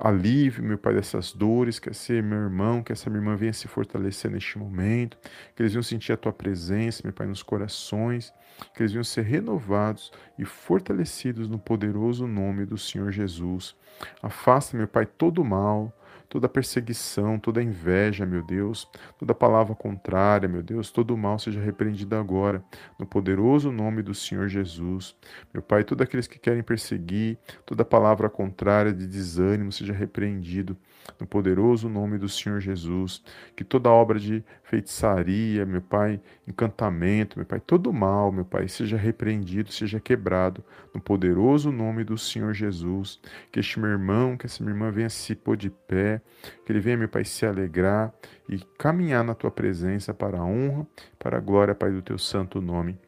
alívio, 0.01 0.65
meu 0.65 0.77
Pai, 0.77 0.95
dessas 0.95 1.33
dores, 1.33 1.79
que 1.79 1.91
esse 1.91 2.21
meu 2.21 2.39
irmão, 2.39 2.83
que 2.83 2.91
essa 2.91 3.09
minha 3.09 3.21
irmã 3.21 3.37
venha 3.37 3.53
se 3.53 3.69
fortalecer 3.69 4.29
neste 4.33 4.59
momento, 4.59 5.17
que 5.55 5.63
eles 5.63 5.73
venham 5.73 5.83
sentir 5.83 6.13
a 6.13 6.17
Tua 6.17 6.33
presença, 6.33 7.03
meu 7.05 7.13
Pai, 7.13 7.29
nos 7.29 7.43
corações, 7.43 8.35
que 8.75 8.83
eles 8.83 8.91
venham 8.91 9.05
ser 9.05 9.23
renovados 9.23 10.11
e 10.37 10.45
fortalecidos 10.45 11.49
no 11.49 11.59
poderoso 11.59 12.27
nome 12.27 12.67
do 12.67 12.77
Senhor 12.77 13.13
Jesus. 13.13 13.77
Afasta, 14.21 14.77
meu 14.77 14.89
Pai, 14.89 15.07
todo 15.07 15.41
o 15.41 15.45
mal, 15.45 15.97
toda 16.33 16.49
perseguição, 16.49 17.39
toda 17.39 17.63
inveja, 17.63 18.25
meu 18.25 18.43
Deus, 18.43 18.89
toda 19.19 19.35
palavra 19.35 19.75
contrária, 19.75 20.49
meu 20.49 20.63
Deus, 20.63 20.91
todo 20.91 21.15
mal 21.15 21.39
seja 21.39 21.61
repreendido 21.61 22.17
agora, 22.17 22.65
no 22.99 23.05
poderoso 23.05 23.71
nome 23.71 24.03
do 24.03 24.15
Senhor 24.15 24.49
Jesus. 24.49 25.15
Meu 25.53 25.63
Pai, 25.63 25.85
todos 25.85 26.03
aqueles 26.03 26.27
que 26.27 26.39
querem 26.39 26.63
perseguir, 26.63 27.37
toda 27.67 27.85
palavra 27.85 28.31
contrária 28.31 28.95
de 28.95 29.07
desânimo 29.07 29.71
seja 29.71 29.93
repreendido, 29.93 30.75
no 31.19 31.27
poderoso 31.27 31.89
nome 31.89 32.19
do 32.19 32.29
Senhor 32.29 32.61
Jesus. 32.61 33.23
Que 33.55 33.65
toda 33.65 33.91
obra 33.91 34.19
de 34.19 34.45
feitiçaria, 34.63 35.65
meu 35.67 35.83
Pai, 35.83 36.21
encantamento, 36.47 37.39
meu 37.39 37.47
Pai, 37.47 37.61
todo 37.61 37.93
mal, 37.93 38.33
meu 38.33 38.45
Pai, 38.45 38.69
seja 38.69 38.97
repreendido, 38.97 39.73
seja 39.73 40.01
quebrado, 40.01 40.65
no 40.95 41.01
poderoso 41.01 41.71
nome 41.71 42.05
do 42.05 42.17
Senhor 42.17 42.55
Jesus. 42.55 43.21
Que 43.51 43.61
este 43.61 43.79
meu 43.79 43.91
irmão, 43.91 44.37
que 44.37 44.47
essa 44.47 44.63
minha 44.63 44.75
irmã 44.75 44.91
venha 44.91 45.11
se 45.11 45.35
pôr 45.35 45.57
de 45.57 45.71
pé, 45.71 46.21
que 46.65 46.73
ele 46.73 46.81
venha, 46.81 46.97
meu 46.97 47.09
Pai, 47.09 47.25
se 47.25 47.47
alegrar 47.47 48.13
e 48.49 48.59
caminhar 48.79 49.25
na 49.25 49.35
tua 49.35 49.51
presença 49.51 50.13
para 50.13 50.39
a 50.39 50.45
honra, 50.45 50.87
para 51.19 51.39
a 51.39 51.41
glória, 51.41 51.75
Pai, 51.75 51.91
do 51.91 52.03
teu 52.03 52.19
santo 52.19 52.61
nome. 52.61 52.99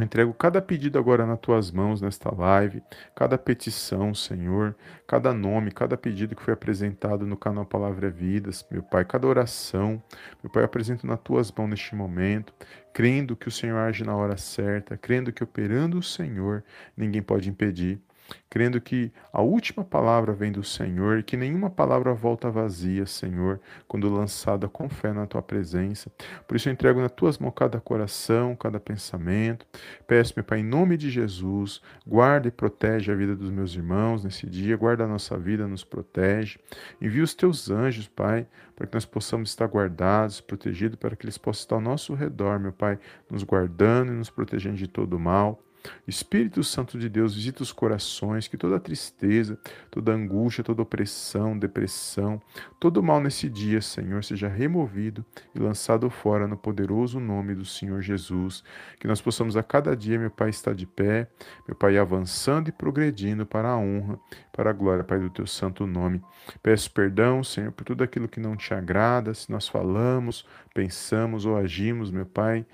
Entrego 0.00 0.32
cada 0.32 0.62
pedido 0.62 0.98
agora 0.98 1.26
nas 1.26 1.38
tuas 1.38 1.70
mãos 1.70 2.00
nesta 2.00 2.34
live, 2.34 2.82
cada 3.14 3.36
petição, 3.36 4.14
Senhor, 4.14 4.74
cada 5.06 5.34
nome, 5.34 5.70
cada 5.70 5.98
pedido 5.98 6.34
que 6.34 6.42
foi 6.42 6.54
apresentado 6.54 7.26
no 7.26 7.36
canal 7.36 7.66
Palavra 7.66 8.06
é 8.06 8.10
Vidas, 8.10 8.66
meu 8.70 8.82
Pai, 8.82 9.04
cada 9.04 9.26
oração, 9.26 10.02
meu 10.42 10.50
Pai, 10.50 10.62
eu 10.62 10.66
apresento 10.66 11.06
nas 11.06 11.20
tuas 11.20 11.52
mãos 11.52 11.68
neste 11.68 11.94
momento, 11.94 12.54
crendo 12.94 13.36
que 13.36 13.48
o 13.48 13.50
Senhor 13.50 13.76
age 13.76 14.02
na 14.02 14.16
hora 14.16 14.38
certa, 14.38 14.96
crendo 14.96 15.30
que 15.30 15.44
operando 15.44 15.98
o 15.98 16.02
Senhor, 16.02 16.64
ninguém 16.96 17.20
pode 17.20 17.50
impedir 17.50 18.00
crendo 18.48 18.80
que 18.80 19.10
a 19.32 19.40
última 19.40 19.82
palavra 19.82 20.32
vem 20.32 20.52
do 20.52 20.62
Senhor 20.62 21.18
e 21.18 21.22
que 21.22 21.36
nenhuma 21.36 21.70
palavra 21.70 22.12
volta 22.12 22.50
vazia, 22.50 23.06
Senhor, 23.06 23.60
quando 23.88 24.12
lançada 24.12 24.68
com 24.68 24.88
fé 24.88 25.12
na 25.12 25.26
tua 25.26 25.40
presença. 25.40 26.10
Por 26.46 26.56
isso 26.56 26.68
eu 26.68 26.72
entrego 26.72 27.00
nas 27.00 27.12
tuas 27.12 27.38
mãos 27.38 27.54
cada 27.56 27.80
coração, 27.80 28.54
cada 28.54 28.78
pensamento. 28.78 29.66
Peço, 30.06 30.34
meu 30.36 30.44
Pai, 30.44 30.60
em 30.60 30.64
nome 30.64 30.96
de 30.96 31.10
Jesus, 31.10 31.80
guarda 32.06 32.48
e 32.48 32.50
protege 32.50 33.10
a 33.10 33.14
vida 33.14 33.34
dos 33.34 33.50
meus 33.50 33.74
irmãos 33.74 34.22
nesse 34.22 34.46
dia, 34.46 34.76
guarda 34.76 35.04
a 35.04 35.08
nossa 35.08 35.38
vida, 35.38 35.66
nos 35.66 35.84
protege. 35.84 36.58
Envia 37.00 37.24
os 37.24 37.34
teus 37.34 37.70
anjos, 37.70 38.06
Pai, 38.06 38.46
para 38.76 38.86
que 38.86 38.94
nós 38.94 39.06
possamos 39.06 39.50
estar 39.50 39.66
guardados, 39.66 40.40
protegidos, 40.40 40.98
para 40.98 41.16
que 41.16 41.24
eles 41.24 41.38
possam 41.38 41.62
estar 41.62 41.74
ao 41.76 41.80
nosso 41.80 42.14
redor, 42.14 42.58
meu 42.58 42.72
Pai, 42.72 42.98
nos 43.30 43.42
guardando 43.42 44.12
e 44.12 44.16
nos 44.16 44.30
protegendo 44.30 44.76
de 44.76 44.86
todo 44.86 45.18
mal. 45.18 45.62
Espírito 46.06 46.62
Santo 46.62 46.98
de 46.98 47.08
Deus, 47.08 47.34
visita 47.34 47.62
os 47.62 47.72
corações, 47.72 48.48
que 48.48 48.56
toda 48.56 48.78
tristeza, 48.78 49.58
toda 49.90 50.12
angústia, 50.12 50.64
toda 50.64 50.82
opressão, 50.82 51.58
depressão, 51.58 52.40
todo 52.78 53.02
mal 53.02 53.20
nesse 53.20 53.48
dia, 53.48 53.80
Senhor, 53.80 54.24
seja 54.24 54.48
removido 54.48 55.24
e 55.54 55.58
lançado 55.58 56.08
fora 56.10 56.46
no 56.46 56.56
poderoso 56.56 57.20
nome 57.20 57.54
do 57.54 57.64
Senhor 57.64 58.02
Jesus. 58.02 58.62
Que 58.98 59.06
nós 59.06 59.20
possamos 59.20 59.56
a 59.56 59.62
cada 59.62 59.96
dia, 59.96 60.18
meu 60.18 60.30
Pai, 60.30 60.50
estar 60.50 60.74
de 60.74 60.86
pé, 60.86 61.28
meu 61.66 61.76
Pai, 61.76 61.98
avançando 61.98 62.68
e 62.68 62.72
progredindo 62.72 63.46
para 63.46 63.70
a 63.70 63.76
honra, 63.76 64.18
para 64.52 64.70
a 64.70 64.72
glória, 64.72 65.04
Pai, 65.04 65.18
do 65.18 65.30
teu 65.30 65.46
santo 65.46 65.86
nome. 65.86 66.22
Peço 66.62 66.90
perdão, 66.90 67.42
Senhor, 67.42 67.72
por 67.72 67.84
tudo 67.84 68.04
aquilo 68.04 68.28
que 68.28 68.40
não 68.40 68.56
te 68.56 68.74
agrada, 68.74 69.34
se 69.34 69.50
nós 69.50 69.68
falamos, 69.68 70.46
pensamos 70.74 71.44
ou 71.44 71.56
agimos, 71.56 72.10
meu 72.10 72.26
Pai 72.26 72.66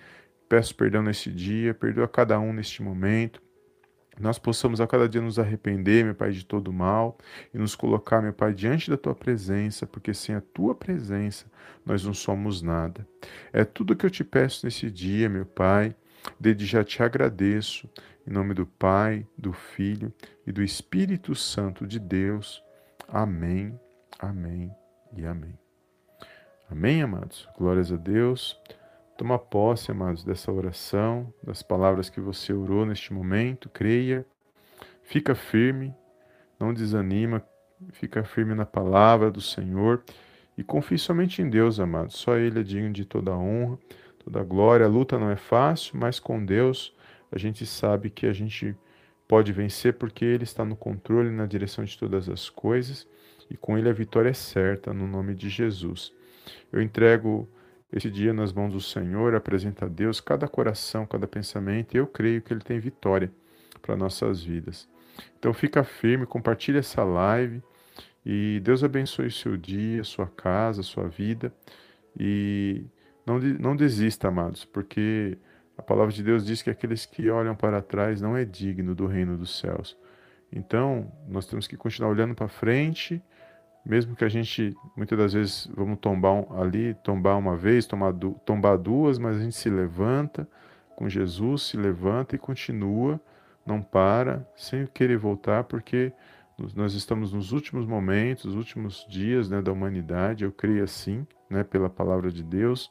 Peço 0.49 0.75
perdão 0.75 1.03
nesse 1.03 1.31
dia, 1.31 1.75
perdoa 1.75 2.09
cada 2.09 2.39
um 2.41 2.53
neste 2.53 2.83
momento. 2.83 3.43
nós 4.21 4.37
possamos 4.37 4.81
a 4.81 4.87
cada 4.87 5.09
dia 5.09 5.21
nos 5.21 5.39
arrepender, 5.39 6.05
meu 6.05 6.15
Pai, 6.15 6.33
de 6.33 6.45
todo 6.45 6.73
mal 6.73 7.17
e 7.55 7.59
nos 7.59 7.77
colocar, 7.77 8.21
meu 8.21 8.33
Pai, 8.33 8.53
diante 8.53 8.91
da 8.91 8.97
tua 8.97 9.15
presença, 9.15 9.87
porque 9.87 10.13
sem 10.13 10.35
a 10.35 10.41
tua 10.41 10.75
presença 10.75 11.47
nós 11.87 12.05
não 12.05 12.13
somos 12.13 12.61
nada. 12.61 13.07
É 13.53 13.65
tudo 13.65 13.95
que 13.95 14.05
eu 14.05 14.11
te 14.11 14.25
peço 14.25 14.67
nesse 14.67 14.91
dia, 14.91 15.29
meu 15.29 15.47
Pai. 15.47 15.95
Desde 16.41 16.67
já 16.67 16.83
te 16.83 17.01
agradeço, 17.03 17.89
em 18.27 18.33
nome 18.33 18.55
do 18.55 18.67
Pai, 18.67 19.25
do 19.37 19.53
Filho 19.53 20.13
e 20.47 20.51
do 20.51 20.63
Espírito 20.63 21.35
Santo 21.35 21.87
de 21.87 22.01
Deus. 22.01 22.63
Amém, 23.07 23.79
amém 24.19 24.75
e 25.17 25.25
amém. 25.25 25.57
Amém, 26.71 27.03
amados? 27.03 27.49
Glórias 27.57 27.93
a 27.93 27.97
Deus. 27.97 28.61
Toma 29.19 29.37
posse, 29.37 29.91
amados, 29.91 30.23
dessa 30.23 30.53
oração, 30.53 31.35
das 31.43 31.61
palavras 31.61 32.09
que 32.09 32.21
você 32.21 32.53
orou 32.53 32.87
neste 32.87 33.13
momento, 33.13 33.69
creia, 33.69 34.25
fica 35.03 35.35
firme, 35.35 35.93
não 36.57 36.73
desanima, 36.73 37.45
fica 37.91 38.23
firme 38.23 38.55
na 38.55 38.65
palavra 38.65 39.29
do 39.29 39.41
Senhor 39.41 40.05
e 40.57 40.63
confie 40.63 40.99
somente 40.99 41.43
em 41.43 41.51
Deus, 41.51 41.81
amados. 41.81 42.15
Só 42.15 42.37
Ele 42.37 42.61
é 42.61 42.63
digno 42.63 42.93
de 42.93 43.05
toda 43.05 43.33
a 43.33 43.37
honra, 43.37 43.77
toda 44.25 44.41
a 44.41 44.45
glória. 44.45 44.87
A 44.87 44.89
luta 44.89 45.19
não 45.19 45.33
é 45.33 45.37
fácil, 45.37 45.99
mas 45.99 46.21
com 46.21 46.45
Deus 46.45 46.95
a 47.33 47.37
gente 47.37 47.67
sabe 47.67 48.11
que 48.11 48.25
a 48.25 48.33
gente 48.33 48.77
pode 49.27 49.53
vencer 49.53 49.95
porque 49.95 50.25
Ele 50.25 50.45
está 50.45 50.65
no 50.65 50.77
controle, 50.77 51.31
na 51.31 51.45
direção 51.45 51.85
de 51.85 51.99
todas 51.99 52.29
as 52.29 52.49
coisas 52.49 53.05
e 53.51 53.57
com 53.57 53.77
Ele 53.77 53.89
a 53.89 53.93
vitória 53.93 54.31
é 54.31 54.33
certa, 54.33 54.95
no 54.95 55.09
nome 55.09 55.35
de 55.35 55.49
Jesus. 55.49 56.15
Eu 56.71 56.81
entrego 56.81 57.49
esse 57.93 58.11
dia 58.11 58.33
nas 58.33 58.53
mãos 58.53 58.73
do 58.73 58.81
Senhor, 58.81 59.35
apresenta 59.35 59.87
a 59.87 59.89
Deus 59.89 60.21
cada 60.21 60.47
coração, 60.47 61.07
cada 61.07 61.27
pensamento, 61.27 61.95
e 61.95 61.99
eu 61.99 62.07
creio 62.07 62.43
que 62.43 62.53
Ele 62.53 62.61
tem 62.61 62.79
vitória 62.79 63.33
para 63.81 63.97
nossas 63.97 64.43
vidas. 64.43 64.89
Então 65.39 65.53
fica 65.53 65.83
firme, 65.83 66.27
compartilhe 66.27 66.79
essa 66.79 67.03
live 67.03 67.63
e 68.25 68.61
Deus 68.63 68.85
abençoe 68.85 69.31
seu 69.31 69.57
dia, 69.57 70.05
sua 70.05 70.27
casa, 70.27 70.83
sua 70.83 71.09
vida 71.09 71.53
e 72.19 72.85
não, 73.27 73.39
não 73.39 73.77
desista, 73.77 74.29
amados, 74.29 74.65
porque 74.65 75.39
a 75.77 75.83
palavra 75.83 76.13
de 76.13 76.23
Deus 76.23 76.45
diz 76.45 76.63
que 76.63 76.71
aqueles 76.71 77.07
que 77.07 77.31
olham 77.31 77.55
para 77.55 77.81
trás 77.81 78.21
não 78.21 78.37
é 78.37 78.45
digno 78.45 78.95
do 78.95 79.07
reino 79.07 79.37
dos 79.37 79.59
céus. 79.59 79.97
Então, 80.51 81.13
nós 81.29 81.47
temos 81.47 81.67
que 81.67 81.77
continuar 81.77 82.11
olhando 82.11 82.35
para 82.35 82.49
frente 82.49 83.23
mesmo 83.85 84.15
que 84.15 84.25
a 84.25 84.29
gente 84.29 84.77
muitas 84.97 85.19
das 85.19 85.33
vezes 85.33 85.71
vamos 85.75 85.99
tombar 85.99 86.33
um, 86.33 86.61
ali, 86.61 86.95
tombar 86.95 87.39
uma 87.39 87.57
vez, 87.57 87.87
tomar, 87.87 88.13
du, 88.13 88.33
tombar 88.45 88.77
duas, 88.77 89.19
mas 89.19 89.37
a 89.37 89.41
gente 89.41 89.57
se 89.57 89.71
levanta 89.71 90.49
com 90.97 91.09
Jesus, 91.09 91.63
se 91.63 91.77
levanta 91.77 92.35
e 92.35 92.39
continua, 92.39 93.21
não 93.65 93.81
para, 93.81 94.47
sem 94.57 94.87
querer 94.87 95.17
voltar, 95.17 95.65
porque 95.65 96.13
nós 96.75 96.95
estamos 96.95 97.33
nos 97.33 97.53
últimos 97.53 97.87
momentos, 97.87 98.47
os 98.47 98.57
últimos 98.57 99.07
dias 99.09 99.49
né, 99.49 99.63
da 99.63 99.71
humanidade, 99.71 100.45
eu 100.45 100.51
creio 100.51 100.83
assim, 100.83 101.25
né, 101.49 101.63
pela 101.63 101.89
palavra 101.89 102.33
de 102.33 102.43
Deus. 102.43 102.91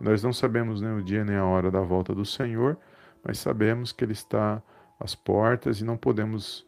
Nós 0.00 0.22
não 0.22 0.32
sabemos 0.32 0.80
nem 0.80 0.90
né, 0.90 0.96
o 0.96 1.04
dia 1.04 1.24
nem 1.24 1.36
a 1.36 1.44
hora 1.44 1.70
da 1.70 1.80
volta 1.80 2.12
do 2.12 2.24
Senhor, 2.24 2.76
mas 3.22 3.38
sabemos 3.38 3.92
que 3.92 4.04
Ele 4.04 4.12
está 4.12 4.60
às 4.98 5.14
portas 5.14 5.80
e 5.80 5.84
não 5.84 5.96
podemos 5.96 6.66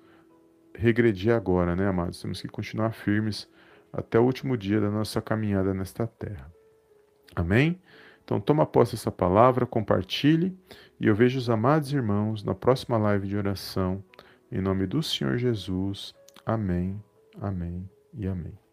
regredir 0.74 1.34
agora, 1.34 1.74
né, 1.74 1.88
amados? 1.88 2.20
Temos 2.20 2.40
que 2.40 2.48
continuar 2.48 2.92
firmes 2.92 3.48
até 3.96 4.20
o 4.20 4.24
último 4.24 4.58
dia 4.58 4.78
da 4.78 4.90
nossa 4.90 5.22
caminhada 5.22 5.72
nesta 5.72 6.06
terra. 6.06 6.52
Amém? 7.34 7.80
Então 8.22 8.38
toma 8.38 8.66
posse 8.66 8.92
dessa 8.92 9.10
palavra, 9.10 9.64
compartilhe 9.64 10.54
e 11.00 11.06
eu 11.06 11.14
vejo 11.14 11.38
os 11.38 11.48
amados 11.48 11.92
irmãos 11.92 12.44
na 12.44 12.54
próxima 12.54 12.98
live 12.98 13.26
de 13.26 13.36
oração. 13.36 14.04
Em 14.52 14.60
nome 14.60 14.86
do 14.86 15.02
Senhor 15.02 15.38
Jesus. 15.38 16.14
Amém, 16.44 17.02
amém 17.40 17.88
e 18.12 18.26
amém. 18.26 18.65